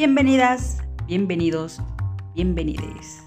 [0.00, 1.78] Bienvenidas, bienvenidos,
[2.34, 3.22] bienvenides.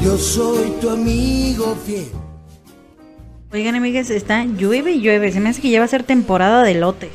[0.00, 2.06] Yo soy tu amigo fiel.
[3.52, 5.32] Oigan, amigas, está llueve y llueve.
[5.32, 7.10] Se me hace que ya va a ser temporada de lotes.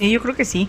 [0.00, 0.68] Sí, yo creo que sí.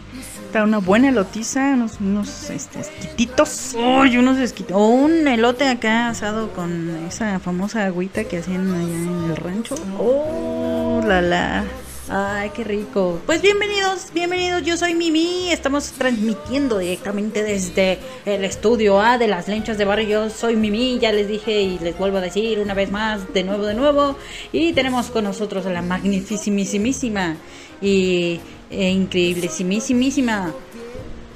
[0.62, 3.76] Una buena elotiza, unos, unos este, esquititos.
[3.76, 4.78] Uy, unos esquitos.
[4.78, 9.76] O un elote acá asado con esa famosa agüita que hacían allá en el rancho.
[9.98, 11.64] Oh, la la.
[12.08, 13.20] Ay, qué rico.
[13.26, 14.62] Pues bienvenidos, bienvenidos.
[14.62, 15.52] Yo soy Mimi.
[15.52, 20.08] Estamos transmitiendo directamente desde el estudio A de las lenchas de barrio.
[20.08, 23.44] Yo soy Mimi, ya les dije y les vuelvo a decir una vez más, de
[23.44, 24.18] nuevo, de nuevo.
[24.52, 27.38] Y tenemos con nosotros a la magnificísima
[27.82, 28.40] y
[28.74, 30.52] e increíblesimísima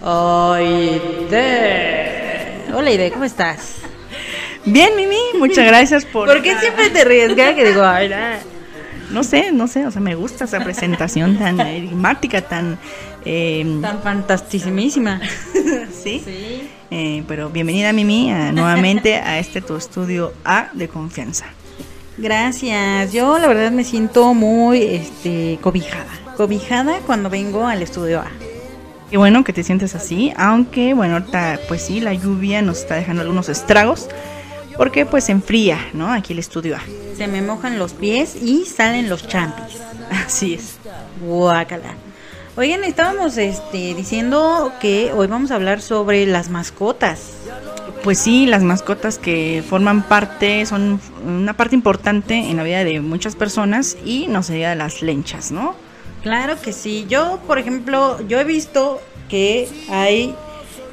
[0.02, 1.36] Aide.
[2.74, 3.76] Hola, Aide, ¿cómo estás?
[4.66, 6.28] Bien, Mimi, muchas gracias por.
[6.28, 7.34] ¿Por qué siempre te ríes?
[7.36, 8.10] Que digo, ay,
[9.12, 12.78] no sé, no sé, o sea, me gusta esa presentación tan enigmática, tan...
[13.24, 15.22] Eh, tan fantasticísima.
[16.04, 16.22] ¿Sí?
[16.24, 16.70] Sí.
[16.92, 21.46] Eh, pero bienvenida, Mimi, nuevamente a este tu estudio A de confianza.
[22.18, 23.14] Gracias.
[23.14, 26.27] Yo la verdad me siento muy este, cobijada.
[26.38, 28.28] Cobijada cuando vengo al estudio A.
[29.10, 32.94] Qué bueno que te sientes así, aunque bueno, ahorita pues sí, la lluvia nos está
[32.94, 34.08] dejando algunos estragos
[34.78, 36.14] porque pues se enfría, ¿no?
[36.14, 36.82] Aquí el estudio A.
[37.18, 39.82] Se me mojan los pies y salen los champis.
[40.12, 40.76] Así es.
[41.26, 41.96] Guácala.
[42.56, 47.32] Oigan, estábamos este, diciendo que hoy vamos a hablar sobre las mascotas.
[48.04, 53.00] Pues sí, las mascotas que forman parte, son una parte importante en la vida de
[53.00, 55.87] muchas personas y no sería de las lenchas, ¿no?
[56.28, 57.06] Claro que sí.
[57.08, 60.36] Yo, por ejemplo, yo he visto que hay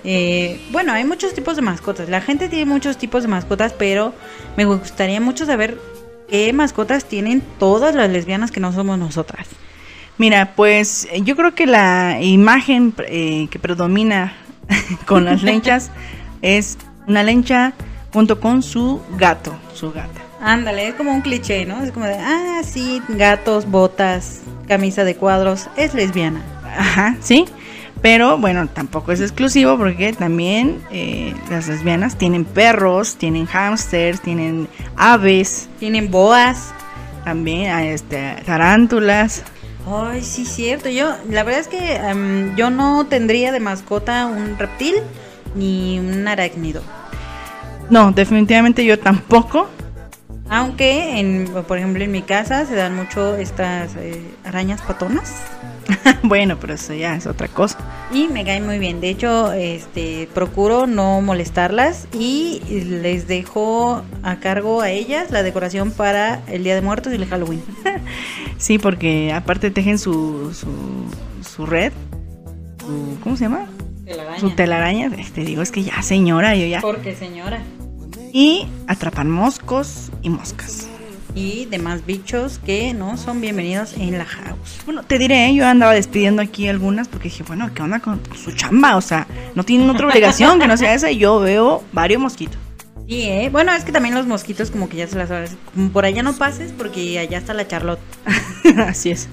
[0.05, 2.09] eh, bueno, hay muchos tipos de mascotas.
[2.09, 4.15] La gente tiene muchos tipos de mascotas, pero
[4.57, 5.81] me gustaría mucho saber
[6.29, 9.49] qué mascotas tienen todas las lesbianas que no somos nosotras.
[10.19, 14.35] Mira, pues yo creo que la imagen eh, que predomina
[15.07, 15.91] con las lenchas
[16.43, 17.73] es una lencha
[18.13, 20.24] junto con su gato, su gata.
[20.45, 21.83] Ándale, es como un cliché, ¿no?
[21.83, 26.43] Es como de, ah, sí, gatos, botas, camisa de cuadros, es lesbiana.
[26.77, 27.47] Ajá, sí.
[28.03, 34.69] Pero bueno, tampoco es exclusivo porque también eh, las lesbianas tienen perros, tienen hámsters, tienen
[34.97, 35.71] aves.
[35.79, 36.75] Tienen boas.
[37.25, 39.45] También ah, este, tarántulas.
[39.91, 40.91] Ay, sí, cierto.
[40.91, 44.97] Yo, la verdad es que em, yo no tendría de mascota un reptil
[45.55, 46.83] ni un arácnido.
[47.89, 49.71] No, definitivamente yo tampoco.
[50.49, 55.33] Aunque, en, por ejemplo, en mi casa se dan mucho estas eh, arañas patonas.
[56.23, 57.79] bueno, pero eso ya es otra cosa.
[58.13, 59.01] Y me caen muy bien.
[59.01, 65.91] De hecho, este procuro no molestarlas y les dejo a cargo a ellas la decoración
[65.91, 67.63] para el Día de Muertos y el Halloween.
[68.59, 70.69] sí, porque aparte tejen su, su,
[71.49, 71.93] su red.
[73.23, 73.67] ¿Cómo se llama?
[74.05, 74.41] Telaraña.
[74.41, 75.11] Su telaraña.
[75.35, 76.81] Te digo, es que ya, señora, yo ya.
[76.81, 77.63] Porque señora.
[78.37, 80.89] Y atrapan moscos y moscas
[81.37, 84.81] y demás bichos que no son bienvenidos en la house.
[84.85, 88.51] Bueno, te diré, yo andaba despidiendo aquí algunas porque dije, bueno, ¿qué onda con su
[88.51, 88.97] chamba?
[88.97, 92.59] O sea, no tienen otra obligación que no sea esa y yo veo varios mosquitos.
[93.09, 93.51] Sí, ¿eh?
[93.53, 95.57] Bueno, es que también los mosquitos como que ya se las sabes.
[95.93, 98.01] Por allá no pases porque allá está la Charlotte.
[98.79, 99.29] Así es.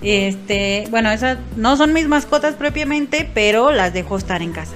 [0.00, 4.72] Este, bueno, esas no son mis mascotas propiamente, pero las dejo estar en casa.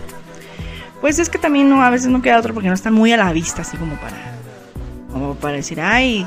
[1.04, 3.18] Pues es que también no, a veces no queda otro porque no están muy a
[3.18, 4.16] la vista, así como para,
[5.12, 6.26] como para decir, ay,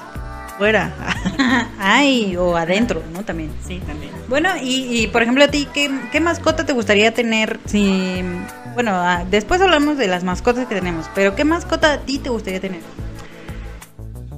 [0.60, 0.94] fuera.
[1.80, 3.26] Ay, o adentro, ¿no?
[3.26, 3.50] También.
[3.68, 4.12] Sí, también.
[4.30, 7.60] Bueno, y, por ejemplo, a ti, ¿qué, mascota te gustaría tener?
[7.66, 8.22] Si,
[8.76, 12.30] bueno, ah, después hablamos de las mascotas que tenemos, pero ¿qué mascota a ti te
[12.30, 12.82] gustaría tener?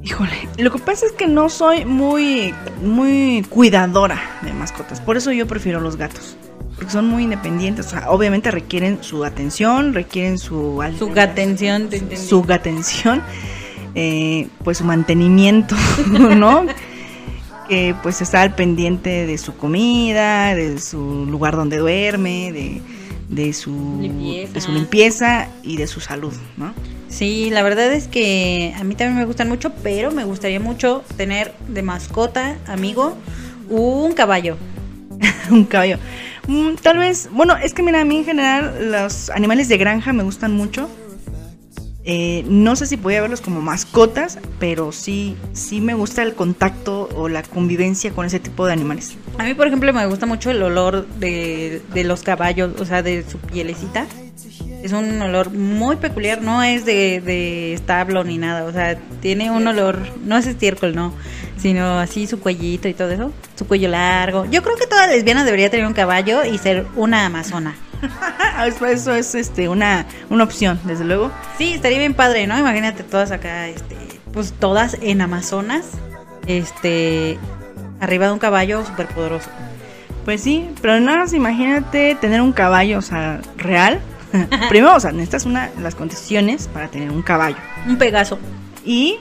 [0.02, 5.34] Híjole, lo que pasa es que no soy muy, muy cuidadora de mascotas, por eso
[5.34, 6.38] yo prefiero los gatos
[6.80, 7.88] porque son muy independientes.
[7.88, 10.82] O sea, obviamente requieren su atención, requieren su...
[10.98, 11.90] Su atención.
[12.16, 13.22] Su atención.
[13.96, 15.76] Eh, pues su mantenimiento,
[16.08, 16.66] ¿no?
[17.68, 22.82] que pues está al pendiente de su comida, de su lugar donde duerme, de,
[23.28, 24.54] de, su, limpieza.
[24.54, 26.74] de su limpieza y de su salud, ¿no?
[27.10, 31.04] Sí, la verdad es que a mí también me gustan mucho, pero me gustaría mucho
[31.16, 33.16] tener de mascota, amigo,
[33.70, 34.58] un caballo.
[35.52, 36.00] un caballo.
[36.50, 40.14] Mm, tal vez, bueno, es que mira, a mí en general los animales de granja
[40.14, 40.90] me gustan mucho
[42.12, 47.08] eh, no sé si podía verlos como mascotas, pero sí, sí me gusta el contacto
[47.16, 49.16] o la convivencia con ese tipo de animales.
[49.38, 53.24] A mí, por ejemplo, me gusta mucho el olor de, los caballos, o sea, de
[53.30, 54.08] su pielecita.
[54.82, 59.52] Es un olor muy peculiar, no es de, de establo ni nada, o sea, tiene
[59.52, 61.14] un olor, no es estiércol, no,
[61.62, 64.46] sino así su cuellito y todo eso, su cuello largo.
[64.46, 67.76] Yo creo que toda lesbiana debería tener un caballo y ser una amazona.
[68.88, 71.32] Eso es este una, una opción, desde luego.
[71.58, 72.58] Sí, estaría bien padre, ¿no?
[72.58, 73.96] Imagínate todas acá, este,
[74.32, 75.86] pues todas en Amazonas,
[76.48, 77.38] este,
[78.00, 79.50] arriba de un caballo súper poderoso.
[80.26, 84.00] Pues sí, pero nada más imagínate tener un caballo, o sea, real.
[84.70, 87.58] Primero, o sea, necesitas una las condiciones para tener un caballo.
[87.88, 88.38] Un pegaso.
[88.86, 89.20] Y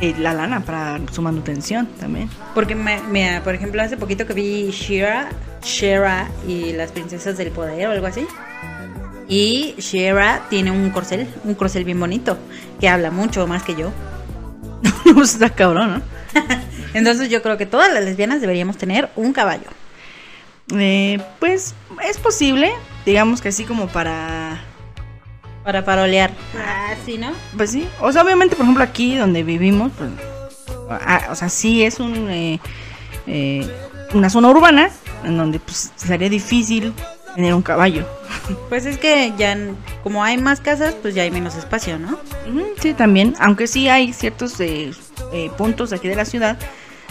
[0.00, 2.28] eh, la lana para su manutención también.
[2.54, 5.28] Porque, me, me- por ejemplo, hace poquito que vi Shira,
[5.62, 8.26] Shira y las princesas del poder o algo así.
[9.28, 12.36] Y Shira tiene un corcel, un corcel bien bonito,
[12.80, 13.90] que habla mucho más que yo.
[15.14, 16.02] Pues está cabrón, ¿no?
[16.94, 19.66] Entonces yo creo que todas las lesbianas deberíamos tener un caballo.
[20.72, 21.74] Eh, pues
[22.08, 22.72] es posible,
[23.04, 24.62] digamos que así como para...
[25.70, 26.32] Para parolear.
[26.58, 27.30] Ah, sí, ¿no?
[27.56, 30.10] Pues sí, o sea, obviamente, por ejemplo, aquí donde vivimos, pues,
[30.90, 32.58] ah, o sea, sí es un, eh,
[33.28, 33.70] eh,
[34.12, 34.90] una zona urbana
[35.22, 36.92] en donde pues sería difícil
[37.36, 38.04] tener un caballo.
[38.68, 39.56] Pues es que ya,
[40.02, 42.18] como hay más casas, pues ya hay menos espacio, ¿no?
[42.82, 44.90] Sí, también, aunque sí hay ciertos eh,
[45.32, 46.58] eh, puntos aquí de la ciudad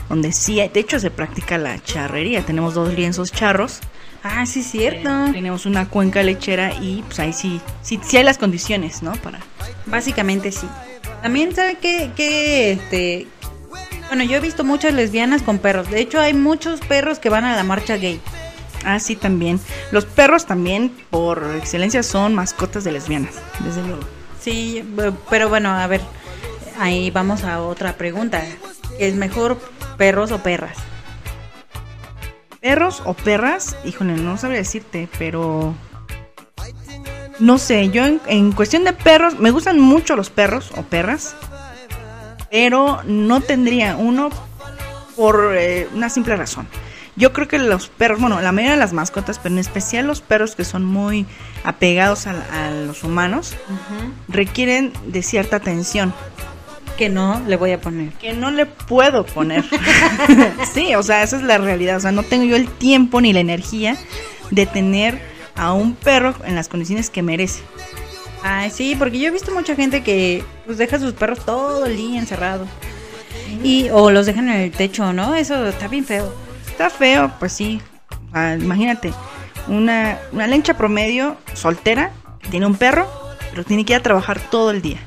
[0.09, 2.41] donde sí, hay- de hecho se practica la charrería.
[2.41, 3.79] Tenemos dos lienzos charros,
[4.23, 5.09] Ah, sí, cierto.
[5.09, 9.13] eh, tenemos una cuenca lechera y pues ahí sí, sí, sí hay las condiciones, ¿no?
[9.13, 9.39] Para...
[9.85, 10.67] Básicamente sí.
[11.21, 12.11] También, ¿sabe qué?
[12.15, 13.27] qué, este...
[14.07, 15.89] Bueno, yo he visto muchas lesbianas con perros.
[15.89, 18.19] De hecho, hay muchos perros que van a la marcha gay.
[18.83, 19.59] Ah, sí, también.
[19.91, 24.01] Los perros también, por excelencia, son mascotas de lesbianas, desde luego.
[24.41, 24.83] Sí,
[25.29, 26.01] pero bueno, a ver,
[26.79, 28.43] ahí vamos a otra pregunta.
[28.97, 29.59] ¿Es mejor
[29.97, 30.77] perros o perras?
[32.61, 35.73] Perros o perras, híjole, no sabría decirte, pero
[37.39, 41.35] no sé, yo en, en cuestión de perros, me gustan mucho los perros o perras,
[42.51, 44.29] pero no tendría uno
[45.15, 46.67] por eh, una simple razón.
[47.15, 50.21] Yo creo que los perros, bueno, la mayoría de las mascotas, pero en especial los
[50.21, 51.25] perros que son muy
[51.63, 53.55] apegados a, a los humanos,
[54.27, 56.13] requieren de cierta atención
[56.99, 58.11] Que no le voy a poner.
[58.11, 59.63] que no le puedo poner.
[60.73, 61.95] sí, o sea, esa es la realidad.
[61.95, 63.95] O sea, no tengo yo el tiempo ni la energía
[64.51, 65.17] de tener
[65.55, 67.61] a un perro en las condiciones que merece.
[68.43, 71.85] Ay, sí, porque yo he visto mucha gente que pues deja a sus perros todo
[71.85, 72.67] el día encerrados.
[73.63, 75.35] Y, o los dejan en el techo, ¿no?
[75.35, 76.33] Eso está bien feo.
[76.67, 77.81] Está feo, pues sí.
[78.33, 79.13] Ah, imagínate,
[79.69, 82.11] una, una lencha promedio soltera
[82.51, 83.07] tiene un perro,
[83.51, 84.99] pero tiene que ir a trabajar todo el día.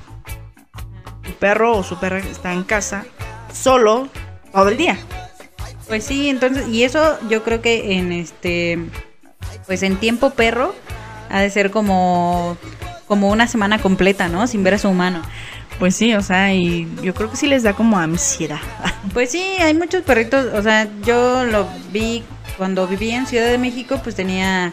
[1.24, 3.04] Su perro o su perra está en casa
[3.52, 4.08] solo
[4.52, 4.98] todo el día.
[5.88, 8.78] Pues sí, entonces, y eso yo creo que en este,
[9.66, 10.74] pues en tiempo perro,
[11.30, 12.56] ha de ser como,
[13.06, 14.46] como una semana completa, ¿no?
[14.46, 15.22] Sin ver a su humano.
[15.78, 18.60] Pues sí, o sea, y yo creo que sí les da como ansiedad.
[19.12, 22.22] Pues sí, hay muchos perritos, o sea, yo lo vi
[22.56, 24.72] cuando vivía en Ciudad de México, pues tenía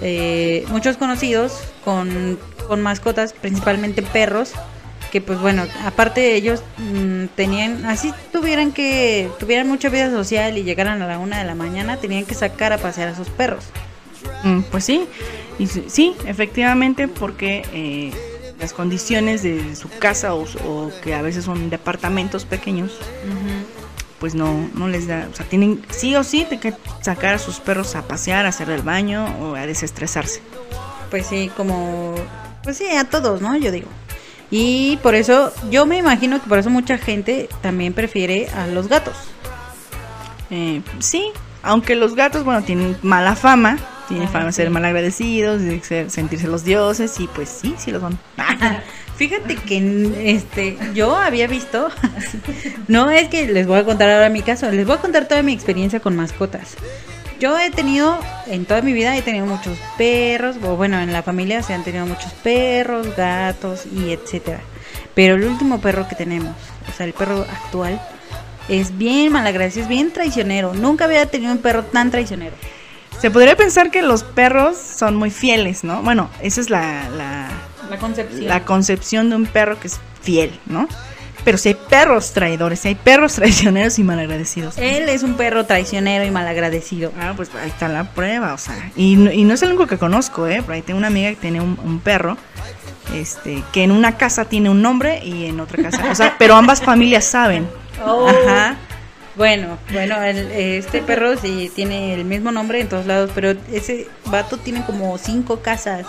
[0.00, 4.52] eh, muchos conocidos con, con mascotas, principalmente perros,
[5.10, 10.64] que pues bueno, aparte ellos mm, tenían, así tuvieran que, tuvieran mucha vida social y
[10.64, 13.64] llegaran a la una de la mañana, tenían que sacar a pasear a sus perros.
[14.44, 15.06] Mm, Pues sí,
[15.58, 18.12] y sí, efectivamente, porque eh,
[18.60, 22.98] las condiciones de su casa o, o que a veces son departamentos pequeños,
[24.18, 27.38] pues no, no les da, o sea, tienen sí o sí de que sacar a
[27.38, 30.42] sus perros a pasear, a hacer el baño o a desestresarse.
[31.10, 32.14] Pues sí, como,
[32.64, 33.56] pues sí, a todos, ¿no?
[33.56, 33.88] Yo digo.
[34.50, 38.88] Y por eso, yo me imagino que por eso mucha gente también prefiere a los
[38.88, 39.14] gatos.
[40.50, 41.30] Eh, sí,
[41.62, 43.76] aunque los gatos, bueno, tienen mala fama,
[44.08, 47.90] tienen Ah, fama de ser malagradecidos, de ser- sentirse los dioses, y pues sí, sí
[47.90, 48.18] lo son.
[49.16, 51.88] Fíjate que este yo había visto,
[52.88, 55.42] no es que les voy a contar ahora mi caso, les voy a contar toda
[55.42, 56.76] mi experiencia con mascotas.
[57.40, 61.22] Yo he tenido, en toda mi vida he tenido muchos perros, o bueno, en la
[61.22, 64.60] familia se han tenido muchos perros, gatos y etcétera.
[65.14, 66.54] Pero el último perro que tenemos,
[66.88, 68.00] o sea, el perro actual,
[68.68, 70.74] es bien malagradecido, es bien traicionero.
[70.74, 72.56] Nunca había tenido un perro tan traicionero.
[73.20, 76.02] Se podría pensar que los perros son muy fieles, ¿no?
[76.02, 77.48] Bueno, esa es la, la,
[77.90, 78.46] La concepción.
[78.48, 80.88] la concepción de un perro que es fiel, ¿no?
[81.44, 84.76] Pero si hay perros traidores, si hay perros traicioneros y malagradecidos.
[84.78, 87.12] Él es un perro traicionero y malagradecido.
[87.20, 88.90] Ah, pues ahí está la prueba, o sea.
[88.96, 90.62] Y, no- y no es el único que conozco, ¿eh?
[90.62, 92.36] Por ahí tengo una amiga que tiene un, un perro,
[93.14, 96.54] este, que en una casa tiene un nombre y en otra casa, o sea, pero
[96.56, 97.68] ambas familias saben.
[98.06, 98.28] Oh.
[98.28, 98.76] Ajá.
[99.38, 104.08] Bueno, bueno, el- este perro sí tiene el mismo nombre en todos lados, pero ese
[104.26, 106.04] vato tiene como cinco casas.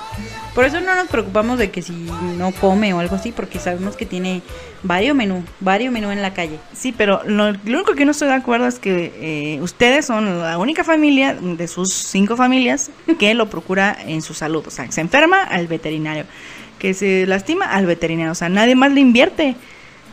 [0.56, 1.94] Por eso no nos preocupamos de que si
[2.38, 4.42] no come o algo así, porque sabemos que tiene
[4.82, 6.58] varios menú, varios menú en la calle.
[6.74, 10.58] Sí, pero lo, único que no estoy de acuerdo es que eh, ustedes son la
[10.58, 14.64] única familia de sus cinco familias que lo procura en su salud.
[14.66, 16.26] O sea, que se enferma al veterinario,
[16.80, 18.32] que se lastima al veterinario.
[18.32, 19.56] O sea, nadie más le invierte.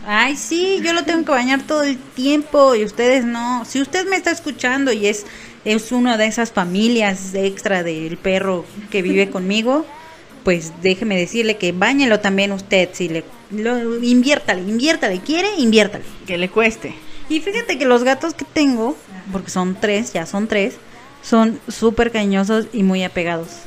[0.09, 3.65] Ay, sí, yo lo tengo que bañar todo el tiempo y ustedes no.
[3.65, 5.27] Si usted me está escuchando y es,
[5.65, 9.85] es una de esas familias extra del perro que vive conmigo,
[10.45, 12.91] pues déjeme decirle que bañelo también usted.
[12.93, 16.05] Si le, lo, inviértale, inviértale, quiere, inviértale.
[16.25, 16.95] Que le cueste.
[17.29, 18.97] Y fíjate que los gatos que tengo,
[19.33, 20.77] porque son tres, ya son tres,
[21.21, 23.66] son súper cariñosos y muy apegados.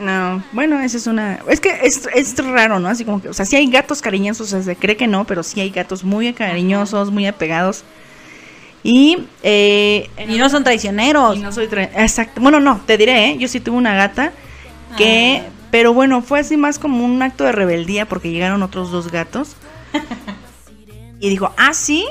[0.00, 1.40] No, bueno, esa es una...
[1.48, 2.88] Es que es, es raro, ¿no?
[2.88, 5.24] Así como que, o sea, sí hay gatos cariñosos, o sea, se cree que no,
[5.26, 7.84] pero sí hay gatos muy cariñosos, muy apegados.
[8.82, 9.26] Y...
[9.42, 11.36] Eh, Y no son traicioneros.
[11.36, 11.66] y no soy...
[11.68, 12.40] tra- Exacto.
[12.40, 13.36] Bueno, no, te diré, ¿eh?
[13.38, 14.32] Yo sí tuve una gata
[14.96, 15.42] que...
[15.70, 19.56] Pero bueno, fue así más como un acto de rebeldía porque llegaron otros dos gatos.
[21.20, 22.04] y dijo, ah, sí,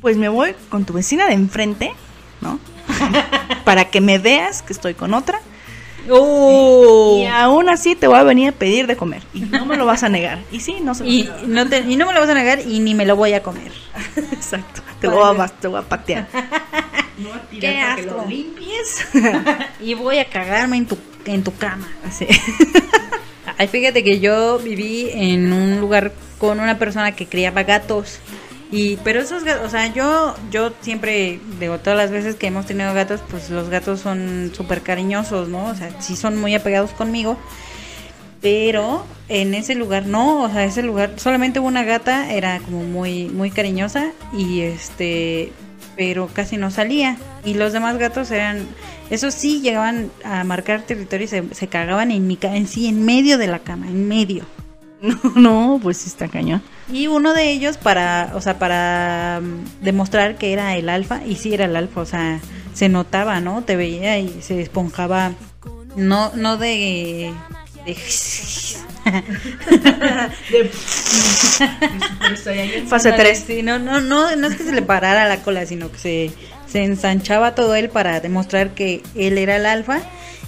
[0.00, 1.92] pues me voy con tu vecina de enfrente,
[2.40, 2.58] ¿no?
[3.64, 5.40] Para que me veas que estoy con otra.
[6.08, 7.18] ¡Oh!
[7.22, 9.22] Y aún así te voy a venir a pedir de comer.
[9.34, 10.38] Y no me lo vas a negar.
[10.52, 12.60] Y sí, no se lo Y no, te- y no me lo vas a negar
[12.66, 13.72] y ni me lo voy a comer.
[14.32, 14.82] Exacto.
[15.00, 16.28] Te voy, a, te voy a patear.
[17.18, 19.06] No a Qué tirar para que lo limpies.
[19.80, 21.86] Y voy a cagarme en tu, en tu cama.
[22.06, 22.26] Así.
[23.58, 28.20] Ay, fíjate que yo viví en un lugar con una persona que criaba gatos.
[28.72, 32.66] Y, pero esos gatos, o sea, yo, yo siempre, digo, todas las veces que hemos
[32.66, 35.66] tenido gatos, pues los gatos son súper cariñosos, ¿no?
[35.66, 37.36] O sea, sí son muy apegados conmigo.
[38.40, 43.28] Pero en ese lugar no, o sea, ese lugar solamente una gata era como muy,
[43.28, 45.52] muy cariñosa y este,
[45.96, 47.18] pero casi no salía.
[47.44, 48.66] Y los demás gatos eran,
[49.10, 53.04] esos sí llegaban a marcar territorio y se, se cagaban en mi en sí, en
[53.04, 54.46] medio de la cama, en medio.
[55.02, 56.62] No, no, pues sí está cañón.
[56.92, 61.36] Y uno de ellos para, o sea, para mm, demostrar que era el alfa, y
[61.36, 62.40] sí era el alfa, o sea,
[62.74, 63.62] se notaba, ¿no?
[63.62, 65.32] Te veía y se esponjaba,
[65.96, 67.32] no, no de,
[67.86, 67.94] de
[72.86, 73.44] Fase 3.
[73.46, 76.30] Sí, no, no, no, no es que se le parara la cola, sino que se,
[76.66, 80.00] se ensanchaba todo él para demostrar que él era el alfa.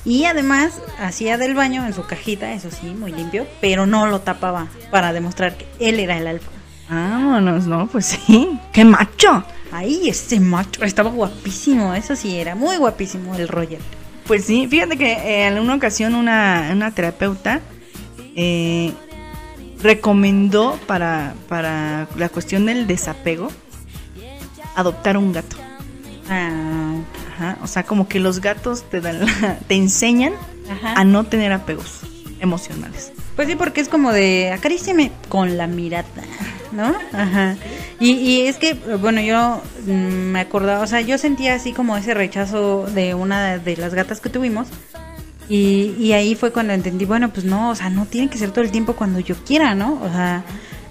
[0.04, 4.20] Y además hacía del baño en su cajita, eso sí, muy limpio, pero no lo
[4.20, 6.50] tapaba para demostrar que él era el alfa.
[6.88, 8.58] Vámonos, no, pues sí.
[8.72, 9.44] ¡Qué macho!
[9.70, 13.78] Ahí ese macho estaba guapísimo, eso sí, era muy guapísimo el Roger.
[14.26, 17.60] Pues sí, fíjate que eh, en una ocasión una, una terapeuta
[18.36, 18.92] eh,
[19.82, 23.48] recomendó para, para la cuestión del desapego
[24.74, 25.56] adoptar un gato.
[26.28, 26.94] Ah,
[27.42, 30.32] Ajá, o sea, como que los gatos te dan la- te enseñan
[30.70, 30.94] Ajá.
[31.00, 32.00] a no tener apegos
[32.40, 33.12] emocionales.
[33.36, 36.08] Pues sí, porque es como de acaríciame con la mirada,
[36.72, 36.94] ¿no?
[37.12, 37.56] Ajá.
[38.00, 41.96] Y, y es que, bueno, yo mm, me acordaba, o sea, yo sentía así como
[41.96, 44.68] ese rechazo de una de las gatas que tuvimos.
[45.48, 48.50] Y, y ahí fue cuando entendí, bueno, pues no, o sea, no tiene que ser
[48.52, 50.00] todo el tiempo cuando yo quiera, ¿no?
[50.02, 50.44] O sea,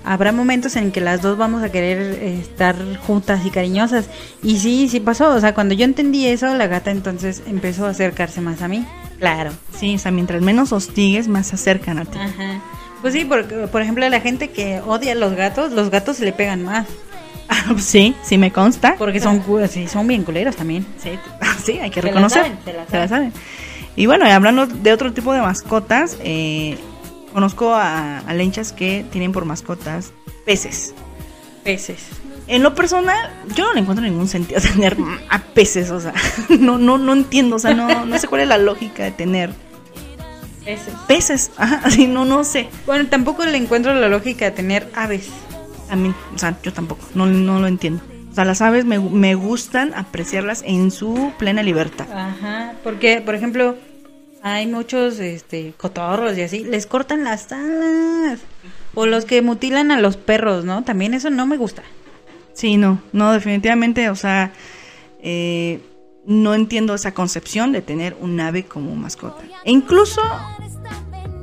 [0.04, 4.10] habrá momentos en que las dos vamos a querer eh, estar juntas y cariñosas.
[4.44, 7.90] Y sí, sí pasó, o sea, cuando yo entendí eso, la gata entonces empezó a
[7.90, 8.86] acercarse más a mí.
[9.20, 9.52] Claro.
[9.78, 12.18] Sí, o sea, mientras menos hostigues, más se acercan a ti.
[12.18, 12.62] Ajá.
[13.02, 16.26] Pues sí, porque, por ejemplo, la gente que odia a los gatos, los gatos se
[16.26, 16.88] le pegan más.
[17.78, 18.96] sí, sí me consta.
[18.98, 20.86] Porque son, sí, son bien culeros también.
[21.02, 21.12] Sí,
[21.64, 22.44] sí, hay que Se la reconocer.
[22.44, 23.34] saben, se la Se la saben.
[23.96, 26.78] Y bueno, hablando de otro tipo de mascotas, eh,
[27.32, 30.14] conozco a, a lenchas que tienen por mascotas
[30.46, 30.94] peces.
[31.64, 32.08] Peces.
[32.48, 34.98] En lo personal, yo no le encuentro ningún sentido a tener
[35.30, 36.14] a peces, o sea,
[36.60, 39.52] no, no, no entiendo, o sea, no, no sé cuál es la lógica de tener
[40.66, 40.94] Peces.
[41.08, 42.70] peces, ajá, así no, no sé.
[42.86, 45.30] Bueno, tampoco le encuentro la lógica de tener aves.
[45.90, 48.04] A mí, o sea, yo tampoco, no, no lo entiendo.
[48.32, 52.08] O sea, las aves me, me gustan apreciarlas en su plena libertad.
[52.14, 52.74] Ajá.
[52.82, 53.76] Porque, por ejemplo,
[54.44, 58.40] hay muchos este, cotorros y así, les cortan las alas.
[58.94, 60.84] O los que mutilan a los perros, ¿no?
[60.84, 61.84] También eso no me gusta.
[62.54, 64.52] Sí, no, no, definitivamente, o sea,
[65.22, 65.80] eh,
[66.26, 69.44] no entiendo esa concepción de tener un ave como mascota.
[69.64, 70.22] E incluso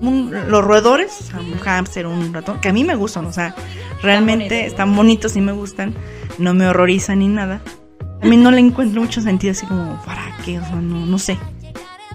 [0.00, 3.54] un- los roedores, un hámster, un ratón, que a mí me gustan, o sea,
[4.02, 5.94] realmente están bonitos y me gustan,
[6.38, 7.60] no me horrorizan ni nada.
[8.22, 10.58] A mí no le encuentro mucho sentido, así como, ¿para qué?
[10.58, 11.38] O sea, no, no sé.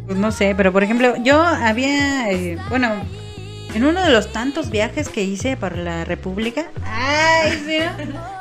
[0.05, 2.89] Pues no sé, pero por ejemplo, yo había, eh, bueno,
[3.73, 7.77] en uno de los tantos viajes que hice para la República, ay, ¿sí,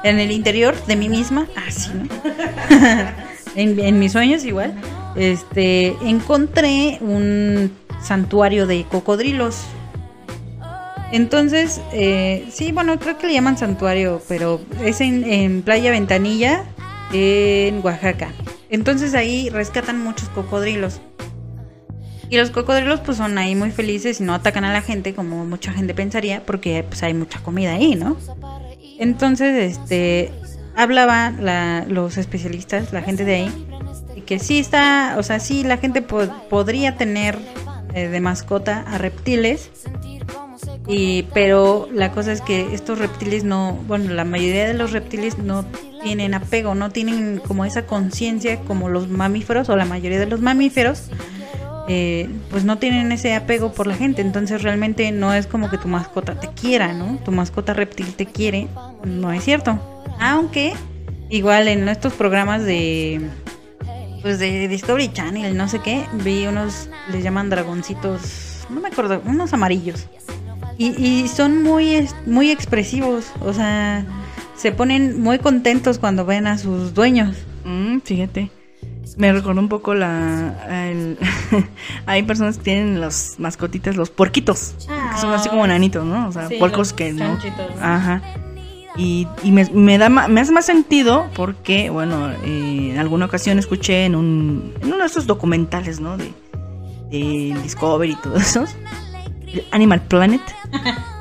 [0.03, 2.09] en el interior de mí misma, así, ¿no?
[3.55, 4.75] en, mis sueños igual,
[5.15, 9.63] este, encontré un santuario de cocodrilos.
[11.13, 16.65] Entonces, eh, sí, bueno, creo que le llaman santuario, pero es en Playa Ventanilla,
[17.13, 18.33] en Oaxaca.
[18.71, 21.01] Entonces ahí rescatan muchos cocodrilos.
[22.33, 25.45] Y los cocodrilos pues son ahí muy felices y no atacan a la gente como
[25.45, 28.17] mucha gente pensaría porque pues hay mucha comida ahí, ¿no?
[28.99, 30.33] Entonces, este,
[30.75, 33.67] hablaba la- los especialistas, la gente de ahí,
[34.17, 37.37] y que sí está, o sea, sí la gente po- podría tener
[37.93, 39.69] eh, de mascota a reptiles,
[40.87, 45.37] y pero la cosa es que estos reptiles no, bueno, la mayoría de los reptiles
[45.37, 45.67] no
[46.03, 50.41] tienen apego, no tienen como esa conciencia como los mamíferos o la mayoría de los
[50.41, 51.11] mamíferos.
[51.89, 55.79] Eh, pues no tienen ese apego por la gente, entonces realmente no es como que
[55.79, 57.19] tu mascota te quiera, ¿no?
[57.25, 58.69] Tu mascota reptil te quiere,
[59.05, 59.79] no es cierto.
[60.21, 60.75] Aunque
[61.29, 63.21] igual en estos programas de
[64.23, 69.21] pues de Discovery Channel, no sé qué, vi unos les llaman dragoncitos, no me acuerdo,
[69.25, 70.07] unos amarillos.
[70.79, 74.05] Y, y son muy muy expresivos, o sea,
[74.57, 77.37] se ponen muy contentos cuando ven a sus dueños.
[77.65, 78.51] Mm, fíjate.
[79.17, 80.89] Me recordó un poco la.
[80.91, 81.19] el-
[82.07, 84.75] hay personas que tienen los mascotitas, los puerquitos.
[84.79, 86.29] Que son así como nanitos, ¿no?
[86.29, 87.39] O sea, Sí, puercos que no.
[87.81, 88.23] Ajá.
[88.97, 93.59] Y, y me, me da me hace más sentido porque, bueno, eh, en alguna ocasión
[93.59, 96.17] escuché en, un, en uno de estos documentales, ¿no?
[96.19, 96.33] De,
[97.11, 98.71] de Discovery y todos esos.
[99.47, 100.43] el Animal Planet.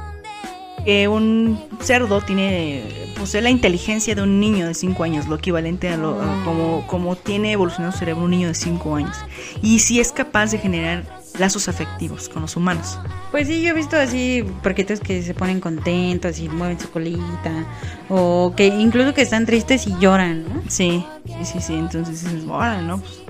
[0.85, 2.83] que un cerdo tiene
[3.17, 6.87] posee la inteligencia de un niño de 5 años, lo equivalente a lo a como,
[6.87, 9.15] como tiene evolucionado su cerebro un niño de 5 años.
[9.61, 11.03] Y si es capaz de generar
[11.37, 12.99] lazos afectivos con los humanos.
[13.31, 17.65] Pues sí, yo he visto así porquitos que se ponen contentos y mueven su colita,
[18.09, 20.61] o que incluso que están tristes y lloran, ¿no?
[20.67, 21.73] Sí, sí, sí, sí.
[21.73, 22.97] Entonces dices, órale, ¿no?
[22.97, 23.21] Pues,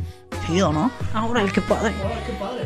[0.46, 0.92] chido, ¿no?
[1.14, 1.94] Ahora, qué padre.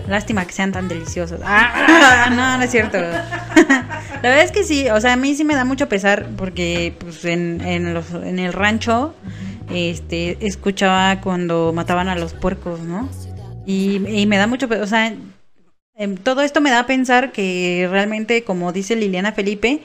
[0.07, 1.39] Lástima que sean tan deliciosos.
[1.45, 2.97] Ah, no, no es cierto.
[4.25, 6.95] La verdad es que sí, o sea, a mí sí me da mucho pesar porque
[6.99, 9.13] pues en, en, los, en el rancho
[9.69, 13.09] este escuchaba cuando mataban a los puercos, ¿no?
[13.65, 15.13] Y, y me da mucho, o sea,
[15.95, 19.83] em, todo esto me da a pensar que realmente, como dice Liliana Felipe,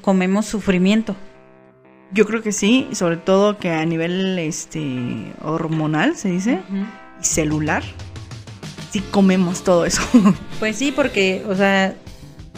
[0.00, 1.16] comemos sufrimiento.
[2.12, 6.60] Yo creo que sí, y sobre todo que a nivel este hormonal, se dice,
[7.20, 7.82] y celular,
[8.92, 10.02] sí comemos todo eso.
[10.58, 11.94] Pues sí, porque, o sea,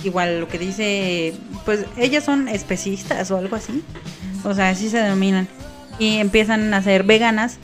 [0.05, 3.83] igual lo que dice, pues ellas son especistas o algo así.
[4.45, 5.49] O sea, así se denominan.
[5.99, 7.59] Y empiezan a ser veganas,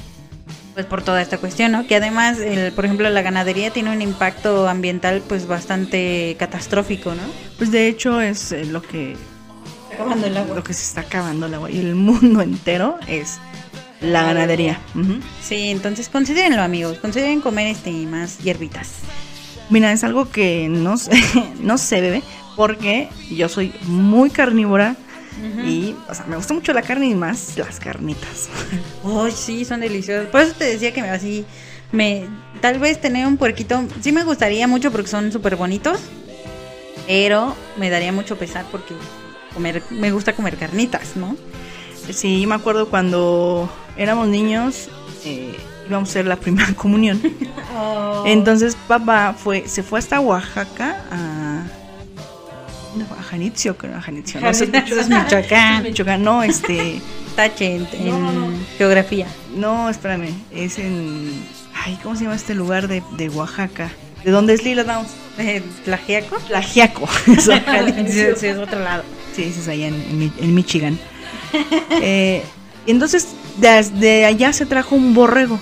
[0.75, 1.87] pues por toda esta cuestión, ¿no?
[1.87, 7.23] Que además, el, por ejemplo, la ganadería tiene un impacto ambiental pues bastante catastrófico, ¿no?
[7.59, 9.17] pues de hecho es eh, lo que
[9.93, 10.57] Acabando el agua.
[10.57, 13.39] lo que se está acabando el agua y el mundo entero es
[14.05, 14.79] la ganadería.
[15.43, 16.99] Sí, entonces considérenlo, amigos.
[16.99, 18.91] Consideren comer este más hierbitas.
[19.71, 21.13] Mira, es algo que no se,
[21.61, 22.23] no se bebe
[22.57, 24.97] porque yo soy muy carnívora
[25.67, 28.49] y, o sea, me gusta mucho la carne y más las carnitas.
[29.05, 30.29] Ay, sí, son deliciosos.
[30.29, 31.45] Por eso te decía que me así
[31.93, 32.27] me
[32.61, 36.01] tal vez tener un puerquito, sí me gustaría mucho porque son súper bonitos,
[37.07, 38.95] pero me daría mucho pesar porque
[39.53, 41.37] comer me gusta comer carnitas, ¿no?
[42.11, 44.89] Sí, me acuerdo cuando éramos niños,
[45.25, 45.57] eh,
[45.89, 47.21] íbamos a hacer la primera comunión.
[48.27, 51.63] Entonces papá fue, se fue hasta Oaxaca a,
[52.91, 53.19] ¿dónde fue?
[53.19, 54.41] a Janitzio, creo, a Janitzio.
[54.41, 55.83] No sé, es Michoacán.
[55.85, 57.01] Michoacán, no, este,
[57.37, 58.57] Tache en, en No, no, no.
[58.79, 59.27] geografía.
[59.57, 61.33] no, espérame, es en,
[61.85, 63.91] ay, ¿cómo se llama este lugar de, de Oaxaca?
[64.25, 65.09] ¿De dónde es Lila Downs?
[65.85, 67.07] Tlaxiaco.
[67.27, 67.35] sí,
[68.37, 69.03] sí, es otro lado.
[69.35, 70.99] Sí, es allá en, en Mi- en Michigan.
[72.01, 72.43] Eh,
[72.87, 75.59] entonces, desde allá se trajo un borrego.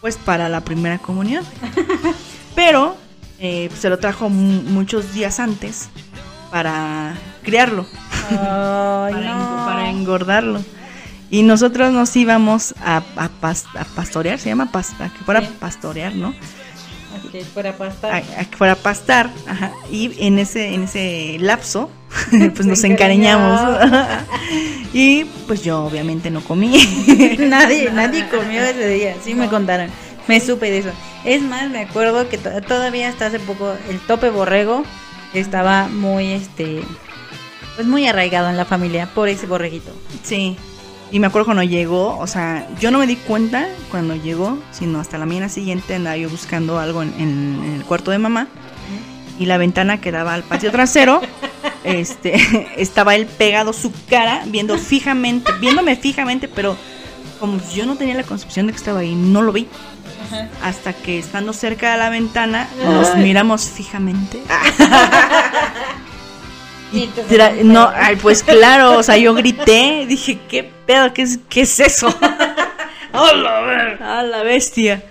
[0.00, 1.44] Pues para la primera comunión.
[2.54, 2.96] Pero
[3.38, 5.88] eh, se lo trajo mu- muchos días antes
[6.50, 7.86] para criarlo,
[8.30, 9.18] para, no.
[9.18, 10.62] en- para engordarlo.
[11.30, 15.48] Y nosotros nos íbamos a, a pas- a pastorear, se llama pasta, que fuera Sí.
[15.58, 16.32] pastorear, ¿no?
[17.26, 18.12] Ok, fuera pasta.
[18.14, 21.90] a, a que fuera a pastar ajá, y en ese en ese lapso
[22.54, 23.60] pues nos encariñamos
[24.92, 26.68] y pues yo obviamente no comí
[27.38, 29.88] nadie, nadie comió ese día, sí me contaron.
[30.26, 30.88] Me supe de eso.
[31.26, 34.84] Es más, me acuerdo que to- todavía hasta hace poco el tope borrego
[35.34, 36.80] estaba muy, este,
[37.76, 39.92] pues muy arraigado en la familia por ese borreguito.
[40.22, 40.56] sí
[41.12, 44.98] y me acuerdo cuando llegó o sea yo no me di cuenta cuando llegó sino
[45.00, 48.48] hasta la mañana siguiente andaba yo buscando algo en, en- en el cuarto de mamá
[49.38, 51.20] y la ventana que daba al patio trasero,
[51.84, 56.76] este, estaba él pegado su cara, viendo fijamente, viéndome fijamente, pero
[57.40, 59.66] como yo no tenía la concepción de que estaba ahí, no lo vi.
[60.62, 64.40] Hasta que estando cerca de la ventana, nos miramos fijamente.
[67.64, 71.12] No, ay, pues claro, o sea, yo grité, dije, ¿qué pedo?
[71.12, 72.08] ¿Qué es, qué es eso?
[73.12, 75.02] ¡A la, a la bestia!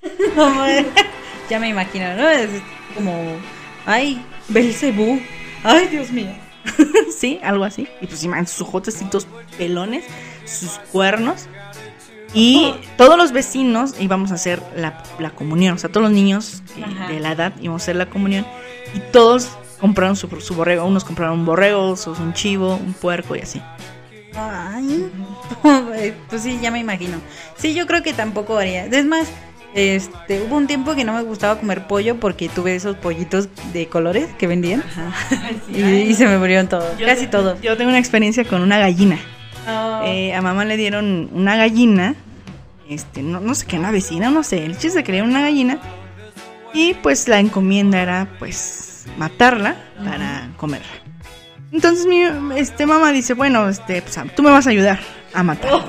[1.50, 2.28] ya me imagino, ¿no?
[2.28, 2.50] Es
[2.94, 3.36] como,
[3.86, 5.20] ay, Belcebú.
[5.64, 6.30] Ay, Dios mío.
[7.16, 7.88] sí, algo así.
[8.00, 10.04] Y pues man, sus ojotecitos pelones,
[10.44, 11.46] sus cuernos.
[12.34, 15.74] Y todos los vecinos íbamos a hacer la, la comunión.
[15.74, 18.46] O sea, todos los niños eh, de la edad íbamos a hacer la comunión.
[18.94, 19.48] Y todos
[19.78, 20.84] compraron su, su borrego.
[20.84, 23.62] Unos compraron un borrego, otros un chivo, un puerco y así.
[24.34, 25.10] Ay,
[26.28, 27.18] pues sí, ya me imagino.
[27.56, 28.86] Sí, yo creo que tampoco haría.
[28.86, 29.28] Es más,
[29.74, 33.86] este, hubo un tiempo que no me gustaba comer pollo porque tuve esos pollitos de
[33.86, 34.82] colores que vendían
[35.68, 37.60] y, y se me murieron todos, casi todos.
[37.60, 39.18] Yo tengo una experiencia con una gallina.
[39.68, 40.02] Oh.
[40.06, 42.14] Eh, a mamá le dieron una gallina,
[42.88, 45.30] este, no, no sé qué, una vecina, no sé, el chiste es que le dieron
[45.30, 45.78] una gallina
[46.72, 50.86] y pues la encomienda era pues matarla para comerla.
[51.72, 52.22] Entonces mi
[52.56, 55.00] este, mamá dice, bueno, este, pues, tú me vas a ayudar
[55.34, 55.84] a matarla.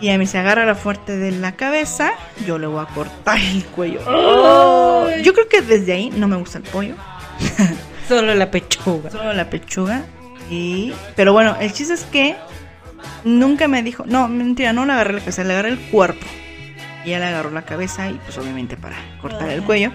[0.00, 2.12] Y a mí se agarra la fuerte de la cabeza,
[2.44, 4.00] yo le voy a cortar el cuello.
[5.22, 6.96] Yo creo que desde ahí no me gusta el pollo.
[8.08, 9.10] Solo la pechuga.
[9.10, 10.02] Solo la pechuga.
[10.50, 10.92] Y.
[11.14, 12.36] Pero bueno, el chiste es que
[13.24, 14.04] nunca me dijo.
[14.04, 16.26] No, mentira, no le agarré la cabeza, le agarré el cuerpo.
[17.04, 19.92] Y ella le agarró la cabeza y pues obviamente para cortar el cuello.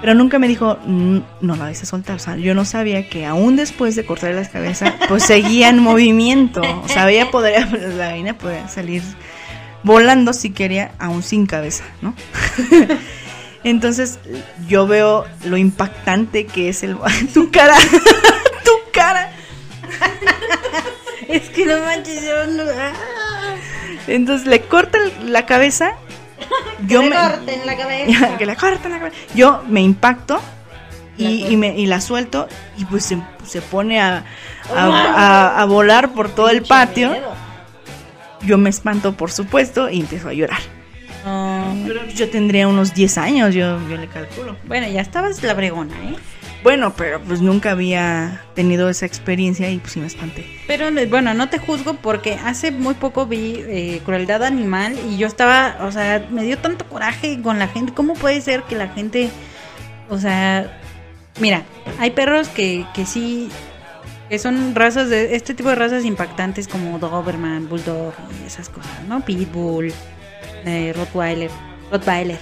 [0.00, 2.16] Pero nunca me dijo, "Mm, no la vais a soltar.
[2.16, 5.78] O sea, yo no sabía que aún después de cortar la cabeza, pues seguía en
[5.78, 6.60] movimiento.
[6.84, 9.02] O sea, ella podría, la gallina podría salir
[9.82, 12.14] volando si quería, aún sin cabeza, ¿no?
[13.64, 14.18] Entonces
[14.68, 16.96] yo veo lo impactante que es el
[17.34, 17.74] tu cara,
[18.64, 19.32] tu cara.
[21.28, 22.62] Es que no manches, yo no.
[22.78, 22.92] ah.
[24.06, 25.94] Entonces le cortan la cabeza.
[26.86, 28.36] Yo Le me corten la cabeza.
[28.38, 29.16] que le cortan la cabeza.
[29.34, 30.40] Yo me impacto
[31.18, 32.46] y, y me, y la suelto
[32.76, 34.24] y pues se, se pone a,
[34.74, 37.14] a, a- a volar por todo el patio.
[38.42, 40.60] Yo me espanto, por supuesto, y empiezo a llorar.
[41.24, 44.56] Pero yo tendría unos 10 años, yo, yo le calculo.
[44.64, 46.14] Bueno, ya estabas la bregona, ¿eh?
[46.66, 50.44] Bueno, pero pues nunca había tenido esa experiencia y pues sí me espanté.
[50.66, 55.28] Pero bueno, no te juzgo porque hace muy poco vi eh, crueldad animal y yo
[55.28, 57.94] estaba, o sea, me dio tanto coraje con la gente.
[57.94, 59.30] ¿Cómo puede ser que la gente,
[60.10, 60.80] o sea,
[61.38, 61.62] mira,
[62.00, 63.48] hay perros que, que sí,
[64.28, 69.04] que son razas de, este tipo de razas impactantes como Doberman, Bulldog y esas cosas,
[69.06, 69.24] ¿no?
[69.24, 69.92] Pitbull,
[70.64, 71.52] eh, Rottweiler,
[71.92, 72.40] Rottweiler.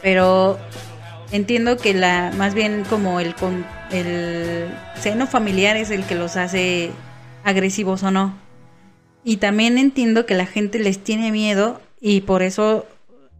[0.00, 0.60] Pero
[1.30, 4.68] entiendo que la más bien como el con el
[5.00, 6.90] seno familiar es el que los hace
[7.44, 8.34] agresivos o no.
[9.24, 12.86] Y también entiendo que la gente les tiene miedo y por eso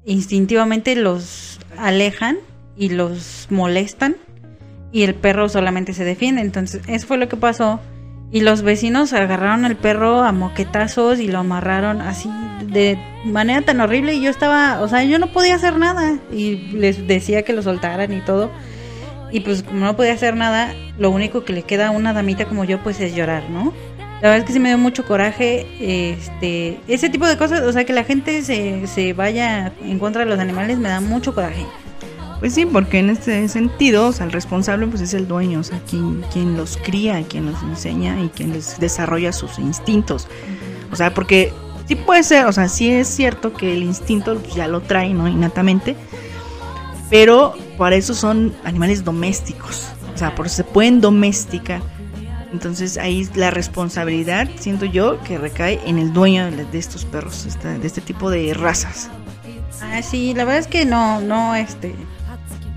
[0.04, 2.38] instintivamente los alejan
[2.76, 4.16] y los molestan
[4.92, 6.40] y el perro solamente se defiende.
[6.40, 7.80] Entonces eso fue lo que pasó
[8.36, 12.30] y los vecinos agarraron al perro a moquetazos y lo amarraron así
[12.70, 16.56] de manera tan horrible y yo estaba, o sea, yo no podía hacer nada y
[16.72, 18.50] les decía que lo soltaran y todo.
[19.32, 22.44] Y pues como no podía hacer nada, lo único que le queda a una damita
[22.44, 23.72] como yo pues es llorar, ¿no?
[24.20, 27.72] La verdad es que sí me dio mucho coraje este ese tipo de cosas, o
[27.72, 31.34] sea, que la gente se, se vaya en contra de los animales me da mucho
[31.34, 31.64] coraje.
[32.40, 35.62] Pues sí, porque en este sentido, o sea, el responsable pues es el dueño, o
[35.62, 40.28] sea, quien, quien los cría, quien los enseña y quien les desarrolla sus instintos.
[40.92, 41.52] O sea, porque
[41.86, 45.14] sí puede ser, o sea, sí es cierto que el instinto pues, ya lo trae,
[45.14, 45.28] ¿no?
[45.28, 45.96] Innatamente,
[47.08, 51.80] pero para eso son animales domésticos, o sea, por eso se pueden domesticar.
[52.52, 57.86] Entonces ahí la responsabilidad, siento yo, que recae en el dueño de, estos perros, de
[57.86, 59.10] este tipo de razas.
[59.82, 61.94] Ah, sí, la verdad es que no, no, este,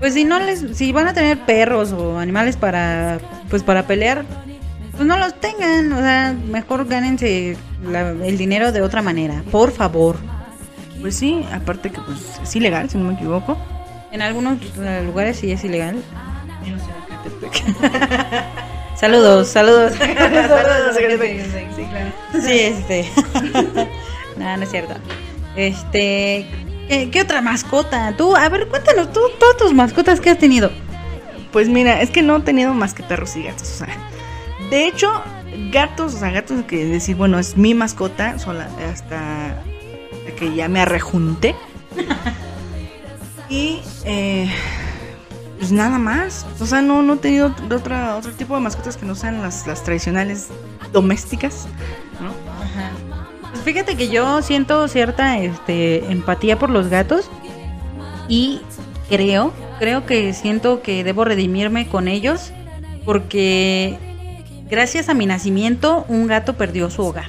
[0.00, 4.24] pues si no les, si van a tener perros o animales para, pues para pelear,
[4.92, 9.70] pues no los tengan, o sea, mejor gánense la- el dinero de otra manera, por
[9.72, 10.16] favor.
[11.00, 13.56] Pues sí, aparte que pues es ilegal, si no me equivoco.
[14.12, 16.02] En algunos eh, lugares sí es ilegal.
[18.96, 19.92] saludos, saludos.
[19.94, 20.94] saludos.
[22.42, 23.10] Sí, este.
[24.36, 24.94] no, no es cierto.
[25.56, 26.46] Este.
[26.90, 28.14] ¿Qué, qué otra mascota?
[28.16, 30.70] Tú, a ver, cuéntanos tú, todas tus mascotas que has tenido.
[31.52, 33.96] Pues mira, es que no he tenido más que perros y gatos, o sea.
[34.70, 35.10] De hecho,
[35.72, 39.62] gatos, o sea, gatos que decir, bueno, es mi mascota, sola, hasta
[40.38, 41.54] que ya me arrejunté.
[43.48, 44.48] y eh,
[45.58, 46.46] pues nada más.
[46.60, 49.66] O sea, no, no he tenido otra, otro tipo de mascotas que no sean las,
[49.66, 50.48] las tradicionales
[50.92, 51.66] domésticas,
[52.20, 52.32] ¿no?
[52.58, 53.09] Pues
[53.64, 57.30] fíjate que yo siento cierta este, empatía por los gatos
[58.28, 58.60] y
[59.08, 62.52] creo, creo que siento que debo redimirme con ellos
[63.04, 63.98] porque
[64.68, 67.28] gracias a mi nacimiento un gato perdió su hogar.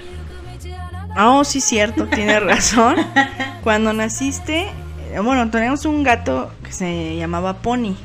[1.17, 2.95] Oh, sí, cierto, tiene razón.
[3.63, 4.67] Cuando naciste,
[5.11, 7.95] eh, bueno, teníamos un gato que se llamaba Pony.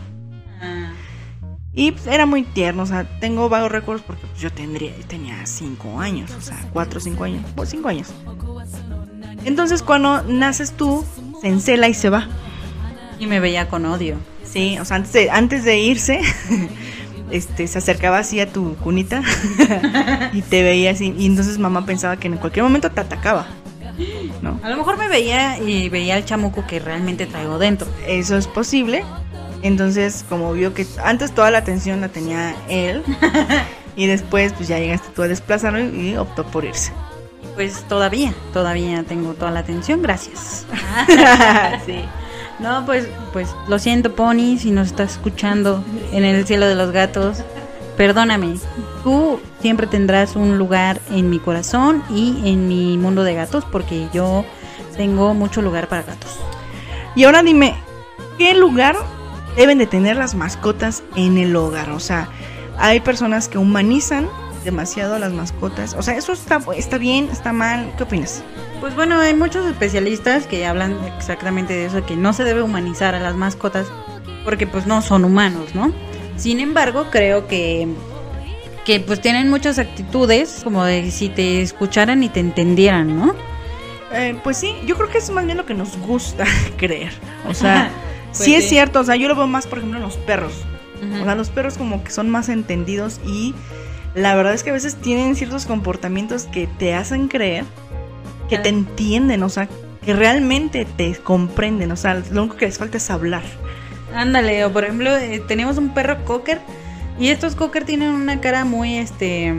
[1.78, 5.44] Y pues, era muy tierno, o sea, tengo vagos recuerdos porque pues, yo tendría, tenía
[5.44, 8.08] cinco años, o sea, cuatro o cinco años, pues cinco años.
[9.44, 11.04] Entonces cuando naces tú,
[11.42, 12.28] se encela y se va.
[13.20, 14.16] Y me veía con odio.
[14.42, 16.22] Sí, o sea, antes de, antes de irse,
[17.30, 19.22] este, se acercaba así a tu cunita
[20.32, 21.14] y te veía así.
[21.18, 23.46] Y entonces mamá pensaba que en cualquier momento te atacaba.
[24.42, 24.60] ¿No?
[24.62, 27.86] A lo mejor me veía y veía el chamuco que realmente traigo dentro.
[28.06, 29.04] Eso es posible.
[29.62, 33.02] Entonces, como vio que antes toda la atención la tenía él,
[33.96, 36.92] y después pues ya llegaste tú a desplazarlo y optó por irse.
[37.54, 40.66] Pues todavía, todavía tengo toda la atención, gracias.
[41.86, 42.04] sí.
[42.58, 46.90] No, pues, pues lo siento, Pony, si nos estás escuchando en el cielo de los
[46.90, 47.38] gatos.
[47.96, 48.56] Perdóname,
[49.02, 54.08] tú siempre tendrás un lugar en mi corazón y en mi mundo de gatos porque
[54.12, 54.44] yo
[54.96, 56.38] tengo mucho lugar para gatos.
[57.14, 57.74] Y ahora dime,
[58.36, 58.96] ¿qué lugar
[59.56, 61.90] deben de tener las mascotas en el hogar?
[61.90, 62.28] O sea,
[62.78, 64.28] hay personas que humanizan
[64.64, 65.94] demasiado a las mascotas.
[65.94, 67.92] O sea, ¿eso está, está bien, está mal?
[67.96, 68.42] ¿Qué opinas?
[68.80, 73.14] Pues bueno, hay muchos especialistas que hablan exactamente de eso, que no se debe humanizar
[73.14, 73.86] a las mascotas
[74.44, 75.92] porque pues no son humanos, ¿no?
[76.36, 77.88] Sin embargo, creo que
[78.86, 83.34] que pues tienen muchas actitudes como de si te escucharan y te entendieran, ¿no?
[84.12, 86.44] Eh, pues sí, yo creo que es más bien lo que nos gusta
[86.76, 87.12] creer.
[87.48, 87.90] O sea,
[88.36, 88.70] Pues sí es sí.
[88.70, 90.52] cierto, o sea, yo lo veo más, por ejemplo, en los perros.
[91.20, 93.54] O sea, los perros como que son más entendidos y
[94.14, 97.64] la verdad es que a veces tienen ciertos comportamientos que te hacen creer
[98.48, 98.72] que te Ah.
[98.72, 99.68] entienden, o sea,
[100.04, 103.42] que realmente te comprenden, o sea, lo único que les falta es hablar.
[104.14, 106.60] Ándale, o por ejemplo, eh, tenemos un perro cocker
[107.18, 109.52] y estos cocker tienen una cara muy, este,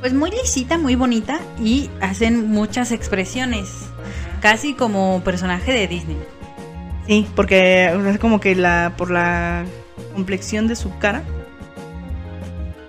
[0.00, 3.68] pues muy lisita, muy bonita y hacen muchas expresiones,
[4.40, 6.16] casi como personaje de Disney.
[7.08, 9.64] Sí, porque o sea, como que la por la
[10.12, 11.24] complexión de su cara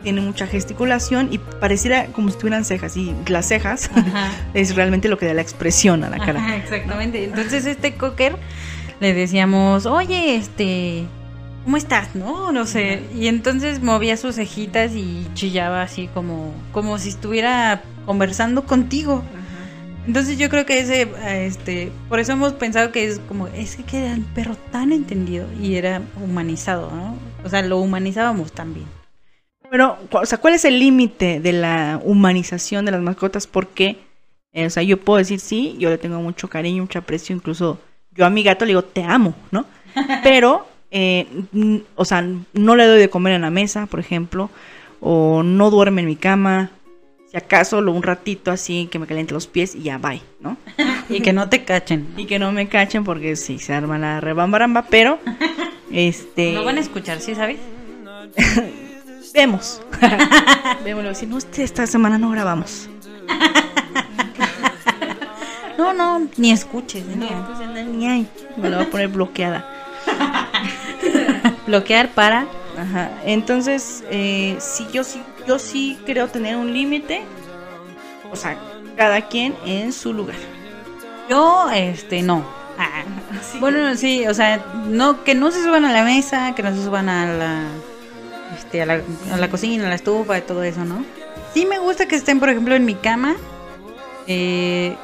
[0.03, 4.31] tiene mucha gesticulación y pareciera como si tuvieran cejas y las cejas Ajá.
[4.53, 6.39] es realmente lo que da la expresión a la cara.
[6.39, 7.23] Ajá, exactamente.
[7.23, 8.35] Entonces este cocker
[8.99, 11.05] le decíamos, oye, este,
[11.63, 12.13] ¿cómo estás?
[12.15, 13.03] No, no sé.
[13.15, 19.23] Y entonces movía sus cejitas y chillaba así como, como si estuviera conversando contigo.
[20.09, 21.07] Entonces yo creo que ese,
[21.45, 25.45] este, por eso hemos pensado que es como, es que era un perro tan entendido
[25.61, 27.15] y era humanizado, ¿no?
[27.45, 28.87] O sea, lo humanizábamos también.
[29.69, 33.45] Pero, o sea, ¿cuál es el límite de la humanización de las mascotas?
[33.45, 33.99] Porque,
[34.51, 37.79] eh, o sea, yo puedo decir sí, yo le tengo mucho cariño, mucho aprecio, incluso
[38.09, 39.67] yo a mi gato le digo te amo, ¿no?
[40.23, 41.27] Pero, eh,
[41.93, 44.49] o sea, no le doy de comer en la mesa, por ejemplo,
[45.01, 46.71] o no duerme en mi cama,
[47.29, 50.57] si acaso lo un ratito así que me caliente los pies y ya bye, ¿no?
[51.09, 52.07] Y que no te cachen.
[52.17, 55.19] Y que no me cachen porque sí, se arma la rebambaramba, pero,
[55.91, 56.53] este...
[56.53, 57.57] No van a escuchar, ¿sí sabes?
[59.33, 59.81] Vemos.
[60.01, 62.89] Vemos, le voy a decir, no, esta semana no grabamos.
[65.77, 67.05] No, no, ni escuches.
[67.05, 68.27] No, ni- pues ni ahí.
[68.57, 69.65] Me la voy a poner bloqueada.
[71.67, 72.45] Bloquear para
[72.77, 73.11] Ajá.
[73.25, 77.23] Entonces, eh, sí, yo sí, yo sí creo tener un límite.
[78.31, 78.55] O sea,
[78.95, 80.35] cada quien en su lugar.
[81.27, 82.45] Yo, este, no.
[82.77, 83.03] Ah.
[83.59, 86.83] Bueno, sí, o sea, no, que no se suban a la mesa, que no se
[86.83, 87.63] suban a la,
[88.55, 89.01] este, a la,
[89.33, 91.03] a la cocina, a la estufa y todo eso, ¿no?
[91.55, 93.35] Sí me gusta que estén, por ejemplo, en mi cama.
[94.27, 94.95] Eh,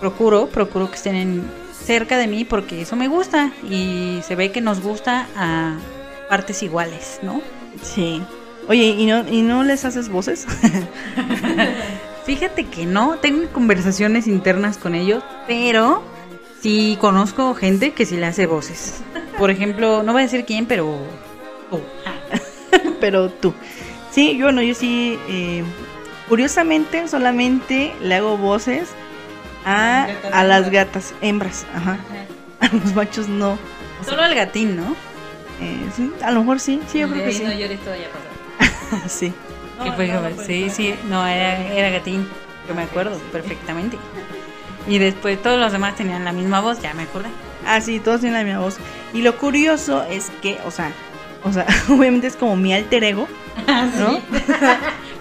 [0.00, 1.50] procuro, procuro que estén en-
[1.84, 5.76] cerca de mí porque eso me gusta y se ve que nos gusta a
[6.28, 7.40] partes iguales, ¿no?
[7.82, 8.22] Sí.
[8.68, 10.46] Oye, ¿y no, ¿y no les haces voces?
[12.24, 16.02] Fíjate que no, tengo conversaciones internas con ellos, pero
[16.62, 19.02] sí conozco gente que sí le hace voces.
[19.38, 20.98] Por ejemplo, no voy a decir quién, pero
[21.70, 21.80] tú.
[23.00, 23.52] Pero tú.
[24.10, 25.18] Sí, yo no, yo sí.
[25.28, 25.62] eh,
[26.28, 28.88] curiosamente, solamente le hago voces
[29.64, 31.66] a, a las gatas, hembras.
[31.74, 31.98] Ajá.
[32.60, 33.58] A los machos no.
[34.06, 34.96] Solo al gatín, ¿no?
[35.60, 37.42] Eh, sí, a lo mejor sí, sí, yo creo que sí.
[37.42, 37.68] ya
[38.08, 38.33] pasó.
[39.08, 39.32] sí.
[40.46, 42.28] Sí, sí, no, era, era gatín.
[42.68, 43.98] Yo me acuerdo perfectamente.
[44.86, 47.28] Y después todos los demás tenían la misma voz, ya me acordé.
[47.66, 48.76] Ah, sí, todos tienen la misma voz.
[49.12, 50.92] Y lo curioso es que, o sea,
[51.44, 53.28] O sea, obviamente es como mi alter ego,
[53.98, 54.18] ¿no?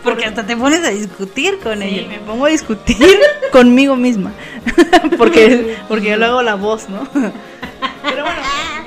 [0.03, 2.07] Porque hasta te pones a discutir con Sí, ella.
[2.09, 2.97] me pongo a discutir
[3.51, 4.31] conmigo misma.
[5.17, 7.07] porque, porque yo lo hago la voz, ¿no?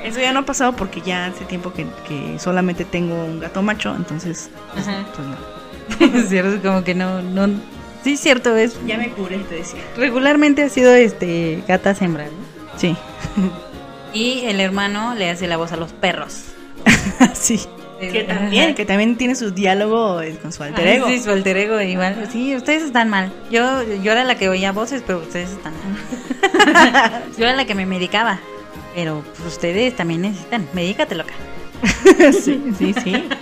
[0.06, 3.60] Eso ya no ha pasado porque ya hace tiempo que, que solamente tengo un gato
[3.62, 6.16] macho, entonces, pues, pues no.
[6.18, 7.48] es cierto, como que no, no.
[8.04, 8.78] Sí, es cierto, es.
[8.86, 9.80] Ya me curé, te decía.
[9.96, 12.78] Regularmente ha sido este gata hembra, ¿no?
[12.78, 12.96] Sí,
[14.12, 16.44] Y el hermano le hace la voz a los perros.
[17.34, 17.60] sí.
[18.00, 21.08] Que también, que también tiene su diálogo eh, con su alter Ah, ego.
[21.08, 22.28] Sí, su alter ego igual.
[22.30, 23.32] Sí, ustedes están mal.
[23.50, 27.22] Yo, yo era la que oía voces, pero ustedes están mal.
[27.38, 28.38] yo era la que me medicaba.
[28.96, 30.66] Pero pues, ustedes también necesitan.
[30.72, 31.34] Medícate, loca.
[32.32, 33.24] sí, sí, sí.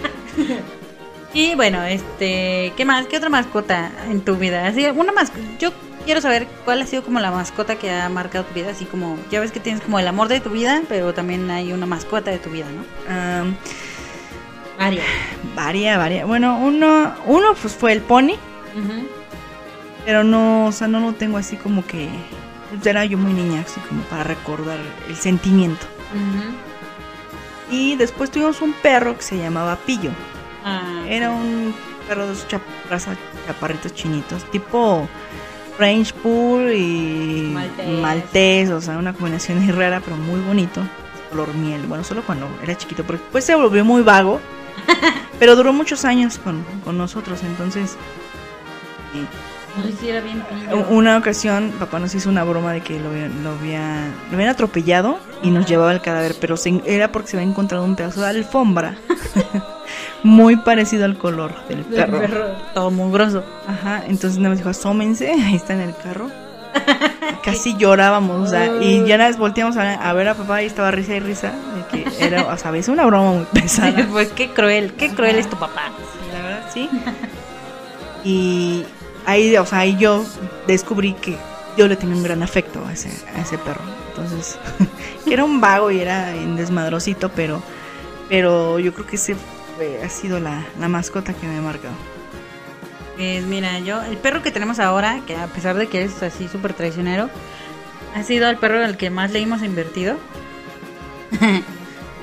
[1.33, 3.09] Y bueno, este, ¿qué más?
[3.09, 4.69] ¿Qué otra mascota en tu vida?
[4.69, 5.73] Así, una mas yo
[6.05, 9.19] quiero saber cuál ha sido como la mascota que ha marcado tu vida, así como
[9.33, 12.31] ya ves que tienes como el amor de tu vida, pero también hay una mascota
[12.31, 13.13] de tu vida, ¿no?
[13.13, 13.57] Am,
[14.79, 15.05] Varias.
[15.57, 16.25] varia, varia.
[16.25, 18.37] Bueno, uno, uno pues fue el pony,
[20.07, 22.09] pero no, o sea, no lo tengo así como que
[22.85, 25.87] era yo muy niña, así como para recordar el sentimiento.
[27.71, 30.11] Y después tuvimos un perro que se llamaba Pillo.
[30.65, 31.75] Ah, Era un
[32.09, 35.09] perro de chap- raza chaparritos chinitos, tipo
[35.77, 38.01] French Pool y Maltés.
[38.01, 40.81] maltés, o sea, una combinación ahí rara, pero muy bonito.
[41.31, 44.41] Color miel, bueno, solo cuando era chiquito, pero después se volvió muy vago,
[45.39, 47.97] pero duró muchos años con, con nosotros, entonces.
[50.07, 50.87] Era bien pillo.
[50.91, 53.11] Una ocasión, papá nos hizo una broma de que lo,
[53.43, 57.37] lo, había, lo habían atropellado y nos llevaba el cadáver, pero se- era porque se
[57.39, 58.97] había encontrado un pedazo de alfombra
[60.23, 62.19] muy parecido al color del El perro.
[62.21, 63.45] perro todo mugroso.
[63.67, 66.31] Ajá, entonces nada más dijo, asómense, ahí está en el carro.
[67.45, 70.91] Casi llorábamos, o sea, y ya más volteamos a, a ver a papá y estaba
[70.91, 71.53] risa y risa,
[71.93, 74.07] de que era, o sea, es una broma muy pesada.
[74.11, 75.91] pues qué cruel, qué cruel es tu papá.
[76.33, 76.89] La verdad, sí.
[78.25, 78.85] Y
[79.27, 80.25] ahí, o sea, ahí yo
[80.67, 81.37] descubrí que
[81.77, 83.81] yo le tenía un gran afecto a ese, a ese perro.
[84.11, 84.59] Entonces,
[85.27, 87.63] era un vago y era un desmadrosito, pero,
[88.29, 89.35] pero yo creo que ese
[89.77, 91.95] fue- ha sido la, la mascota que me ha marcado.
[93.17, 96.49] Pues mira, yo, el perro que tenemos ahora, que a pesar de que es así
[96.49, 97.31] súper traicionero,
[98.15, 100.17] ha sido el perro al que más le hemos invertido.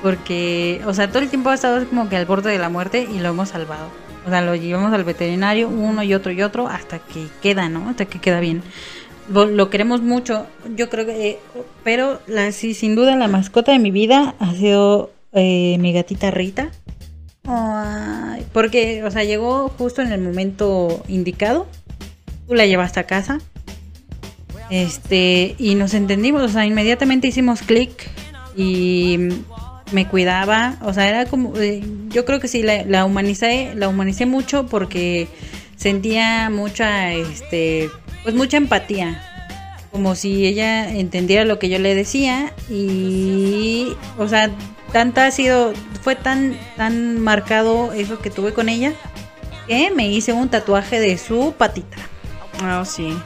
[0.02, 3.02] Porque, o sea, todo el tiempo ha estado como que al borde de la muerte
[3.10, 3.88] y lo hemos salvado.
[4.26, 7.88] O sea, lo llevamos al veterinario, uno y otro y otro, hasta que queda, ¿no?
[7.88, 8.62] Hasta que queda bien.
[9.28, 11.38] Lo, queremos mucho, yo creo que, eh,
[11.84, 16.30] pero la, sí, sin duda la mascota de mi vida ha sido eh, mi gatita
[16.30, 16.70] Rita.
[18.52, 21.66] Porque, o sea, llegó justo en el momento indicado.
[22.46, 23.40] Tú la llevaste a casa.
[24.70, 28.08] Este, y nos entendimos, o sea, inmediatamente hicimos clic
[28.56, 29.18] y
[29.92, 33.88] me cuidaba, o sea, era como, eh, yo creo que sí, la, la humanicé, la
[33.88, 35.28] humanicé mucho porque
[35.76, 37.90] sentía mucha, este,
[38.22, 39.22] pues mucha empatía,
[39.90, 44.50] como si ella entendiera lo que yo le decía y, o sea,
[44.92, 48.92] tanta ha sido, fue tan, tan marcado eso que tuve con ella
[49.66, 51.96] que me hice un tatuaje de su patita.
[52.62, 53.16] Ah, sí.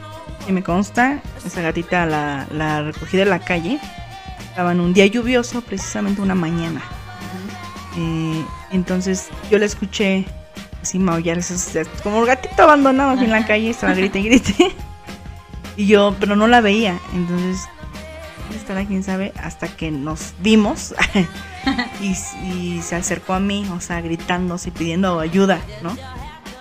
[0.48, 3.80] Y me consta, esa gatita la, la recogí de la calle.
[4.56, 6.80] Estaba en un día lluvioso, precisamente una mañana.
[7.98, 10.24] Eh, entonces yo la escuché
[10.80, 11.40] así maullar,
[12.02, 14.74] como el gatito abandonado así en la calle, estaba grite y grite.
[15.76, 16.98] Y yo, pero no la veía.
[17.12, 17.68] Entonces,
[18.44, 18.86] ¿dónde estará?
[18.86, 19.34] ¿Quién sabe?
[19.36, 20.94] Hasta que nos vimos
[22.00, 22.16] y,
[22.46, 25.94] y se acercó a mí, o sea, gritándose y pidiendo ayuda, ¿no?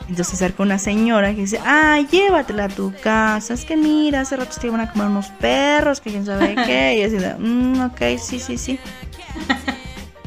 [0.08, 4.22] Entonces se acerca una señora que dice, ah, llévatela a tu casa, es que mira,
[4.22, 7.34] hace rato te iban a comer unos perros, que quién sabe qué, y así de,
[7.36, 8.80] "Mm, ok, sí, sí, sí.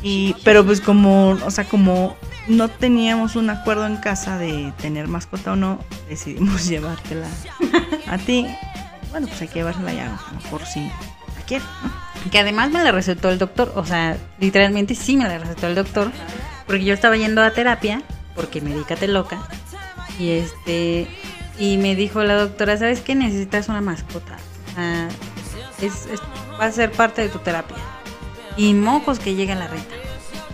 [0.02, 5.08] Y, pero pues como, o sea, como no teníamos un acuerdo en casa de tener
[5.08, 7.26] mascota o no, decidimos llevártela
[8.08, 8.46] a ti.
[9.10, 10.18] Bueno, pues hay que llevársela ya,
[10.50, 11.64] por si la quiere.
[12.30, 15.74] Que además me la recetó el doctor, o sea, literalmente sí me la recetó el
[15.74, 16.10] doctor,
[16.66, 18.02] porque yo estaba yendo a terapia,
[18.34, 19.38] porque medícate loca,
[20.18, 21.06] y este,
[21.58, 23.14] y me dijo la doctora, ¿sabes qué?
[23.14, 24.36] Necesitas una mascota,
[25.80, 26.20] es, es-
[26.60, 27.76] va a ser parte de tu terapia.
[28.56, 29.94] Y mocos que llega la reta.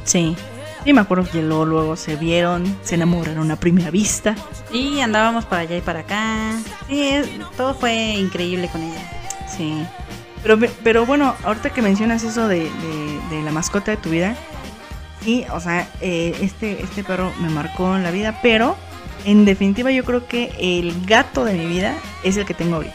[0.05, 0.37] Sí.
[0.85, 4.35] Y me acuerdo que luego, luego se vieron, se enamoraron a primera vista.
[4.71, 6.53] Y andábamos para allá y para acá.
[6.89, 9.01] Sí, es- todo fue increíble con ella.
[9.57, 9.83] Sí.
[10.43, 14.37] Pero, pero bueno, ahorita que mencionas eso de, de- de la mascota de tu vida,
[15.23, 18.77] sí, o sea, eh, este, este perro me marcó en la vida, pero
[19.25, 22.95] en definitiva yo creo que el gato de mi vida es el que tengo ahorita.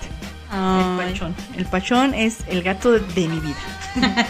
[0.52, 1.36] El pachón.
[1.58, 3.58] El pachón es el gato de, de mi vida.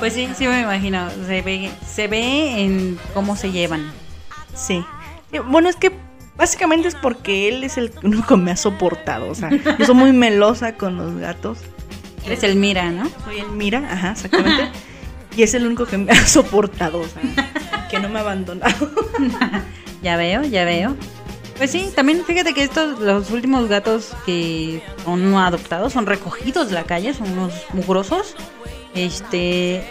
[0.00, 1.08] Pues sí, sí me imagino.
[1.26, 3.92] Se ve, se ve en cómo se llevan.
[4.52, 4.84] Sí.
[5.30, 5.92] Eh, Bueno, es que
[6.36, 9.28] básicamente es porque él es el único que me ha soportado.
[9.30, 11.58] O sea, yo soy muy melosa con los gatos.
[12.26, 13.08] Eres el mira, ¿no?
[13.24, 14.68] Soy el Mira, ajá, exactamente.
[15.36, 18.90] y es el único que me ha soportado, o sea, que no me ha abandonado.
[20.02, 20.96] Ya veo, ya veo.
[21.56, 26.74] Pues sí, también fíjate que estos, los últimos gatos que son adoptados, son recogidos de
[26.74, 28.34] la calle, son unos mugrosos.
[28.94, 29.84] Este,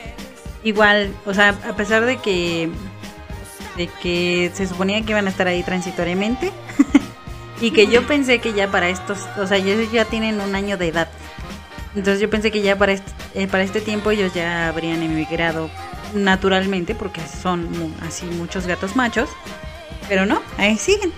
[0.64, 2.70] igual, o sea, a pesar de que,
[3.78, 6.52] de que se suponía que iban a estar ahí transitoriamente,
[7.62, 10.78] y que yo pensé que ya para estos, o sea, ellos ya tienen un año
[10.78, 11.08] de edad.
[11.96, 15.70] Entonces yo pensé que ya para este, para este tiempo ellos ya habrían emigrado
[16.14, 19.30] naturalmente, porque son así muchos gatos machos.
[20.10, 21.14] Pero no, ahí siguen.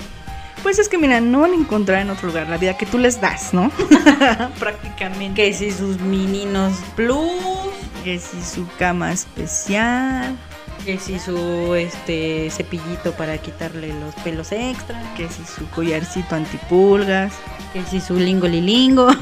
[0.66, 2.98] Pues es que, mira, no van a encontrar en otro lugar la vida que tú
[2.98, 3.70] les das, ¿no?
[4.60, 5.40] Prácticamente.
[5.40, 7.70] Que si sus meninos plus,
[8.04, 10.36] Que si su cama especial,
[10.84, 17.32] que si su este cepillito para quitarle los pelos extra, que si su collarcito antipulgas.
[17.72, 19.06] que si su lingo lilingo.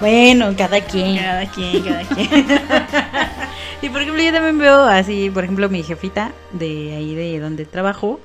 [0.00, 1.16] bueno, cada quien.
[1.16, 2.46] Cada quien, cada quien.
[3.80, 7.64] Y por ejemplo, yo también veo así, por ejemplo, mi jefita de ahí de donde
[7.64, 8.20] trabajo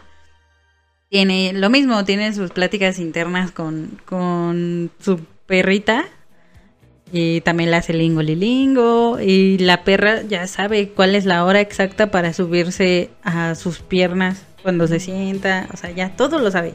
[1.09, 6.05] tiene lo mismo, tiene sus pláticas internas con, con su perrita
[7.11, 11.61] y también la hace lingo lilingo y la perra ya sabe cuál es la hora
[11.61, 16.73] exacta para subirse a sus piernas cuando se sienta, o sea, ya todo lo sabe.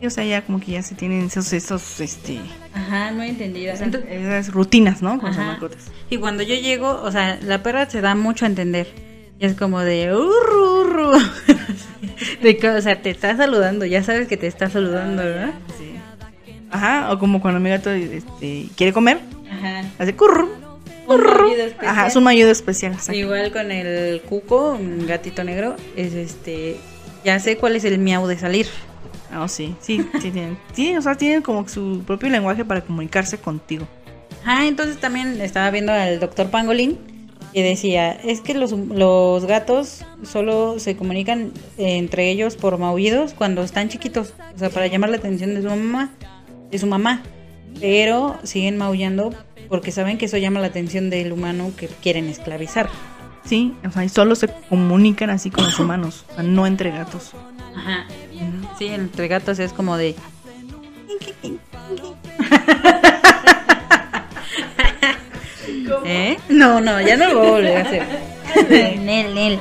[0.00, 2.40] Y, o sea, ya como que ya se tienen esos, esos, este,
[2.72, 3.74] Ajá, no he entendido.
[3.74, 5.20] esas rutinas, ¿no?
[5.20, 5.90] Con sus mascotas.
[6.08, 8.86] Y cuando yo llego, o sea, la perra se da mucho a entender.
[9.38, 11.12] Y es como de urru, urru.
[12.42, 15.52] de que, o sea, te está saludando, ya sabes que te está saludando, ¿verdad?
[15.78, 15.94] Sí.
[16.70, 19.18] Ajá, o como cuando mi gato este, quiere comer,
[19.50, 19.82] Ajá.
[19.98, 20.48] hace especial.
[21.80, 22.92] Ajá, es un maullido especial.
[22.92, 23.18] exacto.
[23.18, 26.76] Igual con el cuco, un gatito negro, es este,
[27.24, 28.66] ya sé cuál es el miau de salir.
[29.32, 30.58] Ah, sí, sí, sí, tienen.
[30.72, 33.86] Sí, o sea, tienen como su propio lenguaje para comunicarse contigo.
[34.44, 36.98] Ah, entonces también estaba viendo al doctor Pangolín
[37.52, 43.62] y decía, es que los, los gatos solo se comunican entre ellos por maullidos cuando
[43.62, 46.10] están chiquitos, o sea, para llamar la atención de su mamá,
[46.70, 47.22] de su mamá,
[47.80, 49.32] pero siguen maullando
[49.68, 52.88] porque saben que eso llama la atención del humano que quieren esclavizar.
[53.44, 56.90] Sí, o sea, y solo se comunican así con los humanos, o sea, no entre
[56.90, 57.32] gatos.
[57.74, 58.06] Ajá.
[58.78, 60.14] Sí, entre gatos es como de...
[66.04, 66.36] ¿Eh?
[66.48, 68.02] No, no, ya no lo voy a volver a hacer.
[69.00, 69.58] Nel, nel.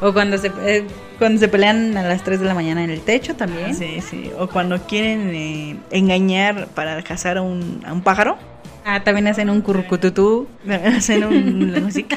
[0.00, 0.84] O cuando se, eh,
[1.18, 3.74] cuando se pelean a las 3 de la mañana en el techo también.
[3.74, 4.30] Sí, sí.
[4.38, 8.38] O cuando quieren eh, engañar para cazar a un, a un pájaro,
[8.84, 10.48] Ah, también hacen un currucututú.
[10.96, 11.84] hacen un.
[11.86, 12.04] así,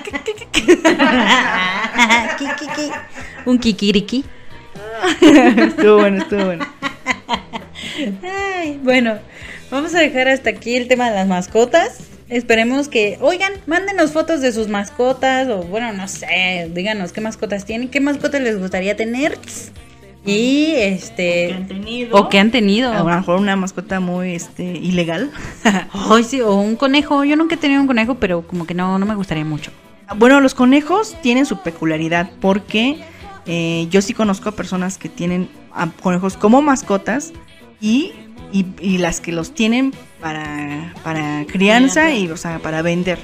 [3.45, 4.25] un kikiriki.
[5.21, 6.65] estuvo bueno, estuvo bueno.
[8.57, 9.19] Ay, bueno,
[9.69, 11.99] vamos a dejar hasta aquí el tema de las mascotas.
[12.27, 17.65] Esperemos que, oigan, mándenos fotos de sus mascotas o bueno, no sé, díganos qué mascotas
[17.65, 19.37] tienen, qué mascotas les gustaría tener
[20.25, 22.17] y este tenido.
[22.17, 22.91] o qué han tenido.
[22.91, 25.31] A lo mejor una mascota muy este, ilegal.
[25.93, 27.23] Ay, sí, o un conejo.
[27.23, 29.71] Yo nunca he tenido un conejo, pero como que no, no me gustaría mucho.
[30.17, 32.97] Bueno, los conejos tienen su peculiaridad porque
[33.45, 37.33] eh, yo sí conozco a personas que tienen a conejos como mascotas
[37.79, 38.13] y,
[38.51, 43.19] y- y las que los tienen para, para crianza y o sea, para vender.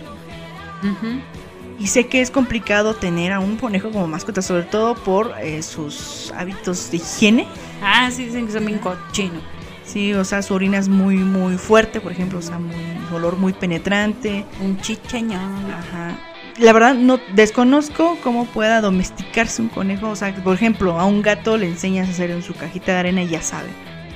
[1.79, 5.63] Y sé que es complicado tener a un conejo como mascota, sobre todo por eh,
[5.63, 7.47] sus hábitos de higiene.
[7.81, 9.41] Ah, sí, dicen que son bien cochinos.
[9.83, 12.75] Sí, o sea, su orina es muy, muy fuerte, por ejemplo, o sea, muy,
[13.09, 14.45] su olor muy penetrante.
[14.61, 15.71] Un chicheñón.
[15.71, 16.17] Ajá.
[16.59, 20.09] La verdad, no desconozco cómo pueda domesticarse un conejo.
[20.09, 22.99] O sea, por ejemplo, a un gato le enseñas a hacer en su cajita de
[22.99, 23.69] arena y ya sabe.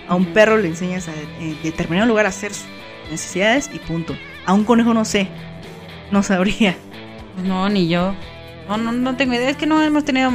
[0.08, 2.68] A un perro le enseñas a en determinado lugar a hacer sus
[3.10, 4.16] necesidades y punto.
[4.46, 5.28] A un conejo no sé.
[6.12, 6.76] No sabría.
[7.44, 8.14] No, ni yo.
[8.68, 9.50] No, no, no tengo idea.
[9.50, 10.32] Es que no hemos tenido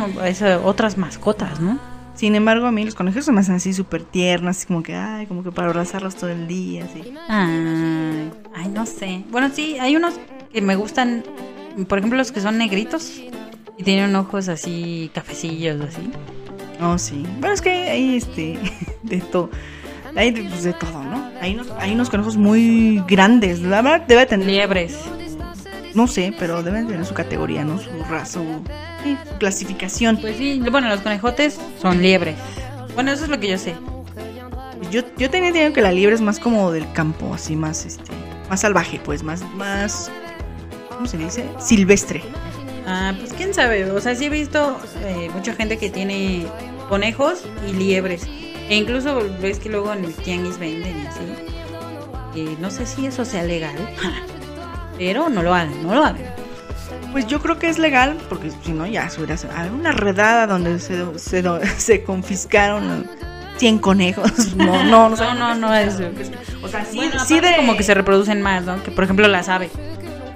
[0.65, 1.79] otras mascotas, ¿no?
[2.15, 4.95] Sin embargo, a mí los conejos se me hacen así súper tiernos, así como que,
[4.95, 7.15] ay, como que para abrazarlos todo el día, así.
[7.29, 9.25] Ay, ay, no sé.
[9.31, 10.15] Bueno, sí, hay unos
[10.53, 11.25] que me gustan.
[11.89, 13.23] Por ejemplo, los que son negritos
[13.79, 16.11] y tienen ojos así, cafecillos, así.
[16.83, 17.25] Oh, sí.
[17.39, 18.59] Bueno, es que hay este,
[19.03, 19.51] de todo.
[20.17, 21.31] Hay de, pues, de todo, ¿no?
[21.41, 23.61] Hay unos, hay unos conejos muy grandes.
[23.61, 24.47] La verdad, debe tener.
[24.47, 24.99] Liebres.
[25.95, 27.79] No sé, pero deben tener su categoría, ¿no?
[27.79, 28.63] Su raza, su,
[29.03, 30.19] sí, su clasificación.
[30.19, 32.37] Pues sí, bueno, los conejotes son liebres.
[32.95, 33.75] Bueno, eso es lo que yo sé.
[34.91, 38.13] Yo, yo tenía entendido que la liebre es más como del campo, así más, este,
[38.49, 40.11] más salvaje, pues, más, más,
[40.89, 41.45] ¿cómo se dice?
[41.59, 42.23] Silvestre.
[42.91, 43.91] Ah, pues quién sabe.
[43.91, 46.47] O sea, sí he visto eh, mucha gente que tiene
[46.89, 48.27] conejos y liebres.
[48.69, 51.21] E incluso ves que luego en el tianguis venden y así.
[52.35, 53.77] Eh, no sé si eso sea legal.
[54.99, 56.35] Pero no lo hagan, no lo hagan.
[57.13, 59.37] Pues yo creo que es legal, porque si no, ya se hubiera
[59.73, 61.43] una redada donde se, se,
[61.79, 63.09] se confiscaron
[63.57, 64.33] 100 conejos.
[64.57, 66.01] No, no, no, No, no, no es.
[66.63, 68.83] O sea, sí, Bueno, sí de como que se reproducen más, ¿no?
[68.83, 69.71] Que por ejemplo las aves.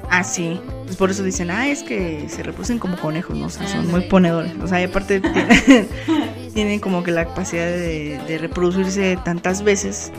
[0.09, 0.61] Ah, sí.
[0.85, 3.47] Pues por eso dicen, ah, es que se reproducen como conejos, ¿no?
[3.47, 4.53] O sea, Ah, son muy ponedores.
[4.63, 5.21] O sea, y aparte
[5.67, 5.89] tienen,
[6.55, 10.13] tienen como que la capacidad de, de reproducirse tantas veces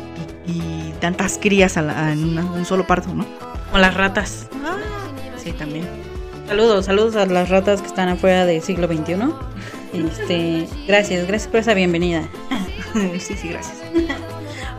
[0.47, 3.25] y, y tantas crías a la- en una- un solo parto, ¿no?
[3.67, 4.47] Como las ratas.
[5.37, 5.85] Sí, también.
[6.47, 9.15] Saludos, saludos a las ratas que están afuera del siglo XXI.
[9.95, 12.27] Este, gracias, gracias por esa bienvenida.
[13.17, 13.77] sí, sí, gracias.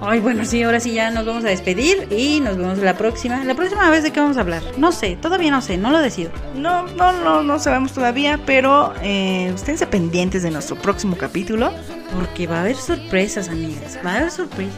[0.00, 3.42] Ay, bueno, sí, ahora sí ya nos vamos a despedir y nos vemos la próxima.
[3.44, 4.62] La próxima vez de qué vamos a hablar.
[4.76, 6.30] No sé, todavía no sé, no lo decido.
[6.54, 11.72] No, no, no, no sabemos todavía, pero eh, esténse pendientes de nuestro próximo capítulo.
[12.14, 13.98] Porque va a haber sorpresas, amigas.
[14.04, 14.74] Va a haber sorpresas.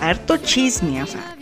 [0.00, 1.36] Harto chisme, o sea.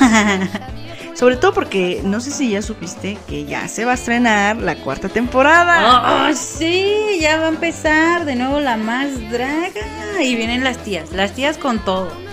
[1.14, 4.76] Sobre todo porque no sé si ya supiste que ya se va a estrenar la
[4.76, 6.28] cuarta temporada.
[6.28, 7.18] ¡Oh, sí!
[7.20, 10.22] Ya va a empezar de nuevo la más draga.
[10.22, 12.23] Y vienen las tías, las tías con todo.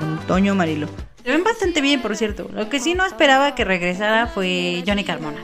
[0.00, 0.88] Con Toño Marilo.
[1.22, 2.48] Se ven bastante bien, por cierto.
[2.52, 5.38] Lo que sí no esperaba que regresara fue Johnny Carmona.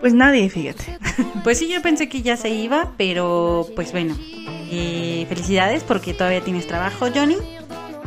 [0.00, 0.98] Pues nadie, fíjate.
[1.44, 4.16] Pues sí, yo pensé que ya se iba, pero pues bueno.
[4.70, 7.36] eh, felicidades porque todavía tienes trabajo, Johnny.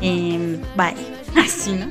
[0.01, 0.93] Eh, bye.
[1.41, 1.87] Así, ¿no?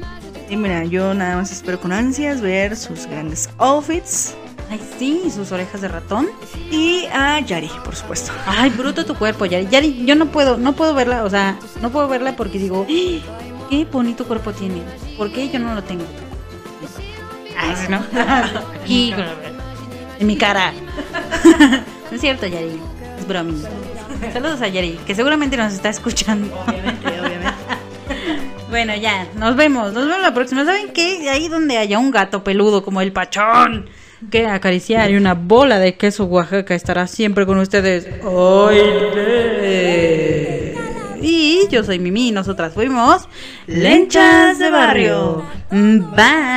[0.48, 4.34] Y mira, yo nada más espero con ansias ver sus grandes outfits.
[4.70, 6.28] Ay, sí, y sus orejas de ratón.
[6.70, 8.32] Y a Yari, por supuesto.
[8.46, 9.66] Ay, bruto tu cuerpo, Yari.
[9.70, 13.43] Yari, yo no puedo, no puedo verla, o sea, no puedo verla porque digo, "Ah,
[13.68, 14.82] qué bonito cuerpo tiene.
[15.16, 16.04] ¿Por qué yo no lo tengo?
[17.76, 18.02] Sí, ¿no?
[18.82, 19.14] Aquí,
[20.18, 20.72] en mi cara.
[22.10, 22.78] No es cierto, Yari.
[23.18, 23.60] Es bromi.
[24.32, 26.54] Saludos a Yari, que seguramente nos está escuchando.
[26.66, 27.54] Obviamente, obviamente.
[28.68, 30.64] Bueno, ya, nos vemos, nos vemos la próxima.
[30.64, 31.30] ¿Saben qué?
[31.30, 33.88] Ahí donde haya un gato peludo como el pachón
[34.30, 38.08] que acariciar y una bola de queso Oaxaca estará siempre con ustedes.
[38.24, 40.02] ¡Oye!
[41.70, 43.28] Yo soy Mimi y nosotras fuimos
[43.66, 45.44] Lenchas de Barrio.
[45.70, 46.54] Bye.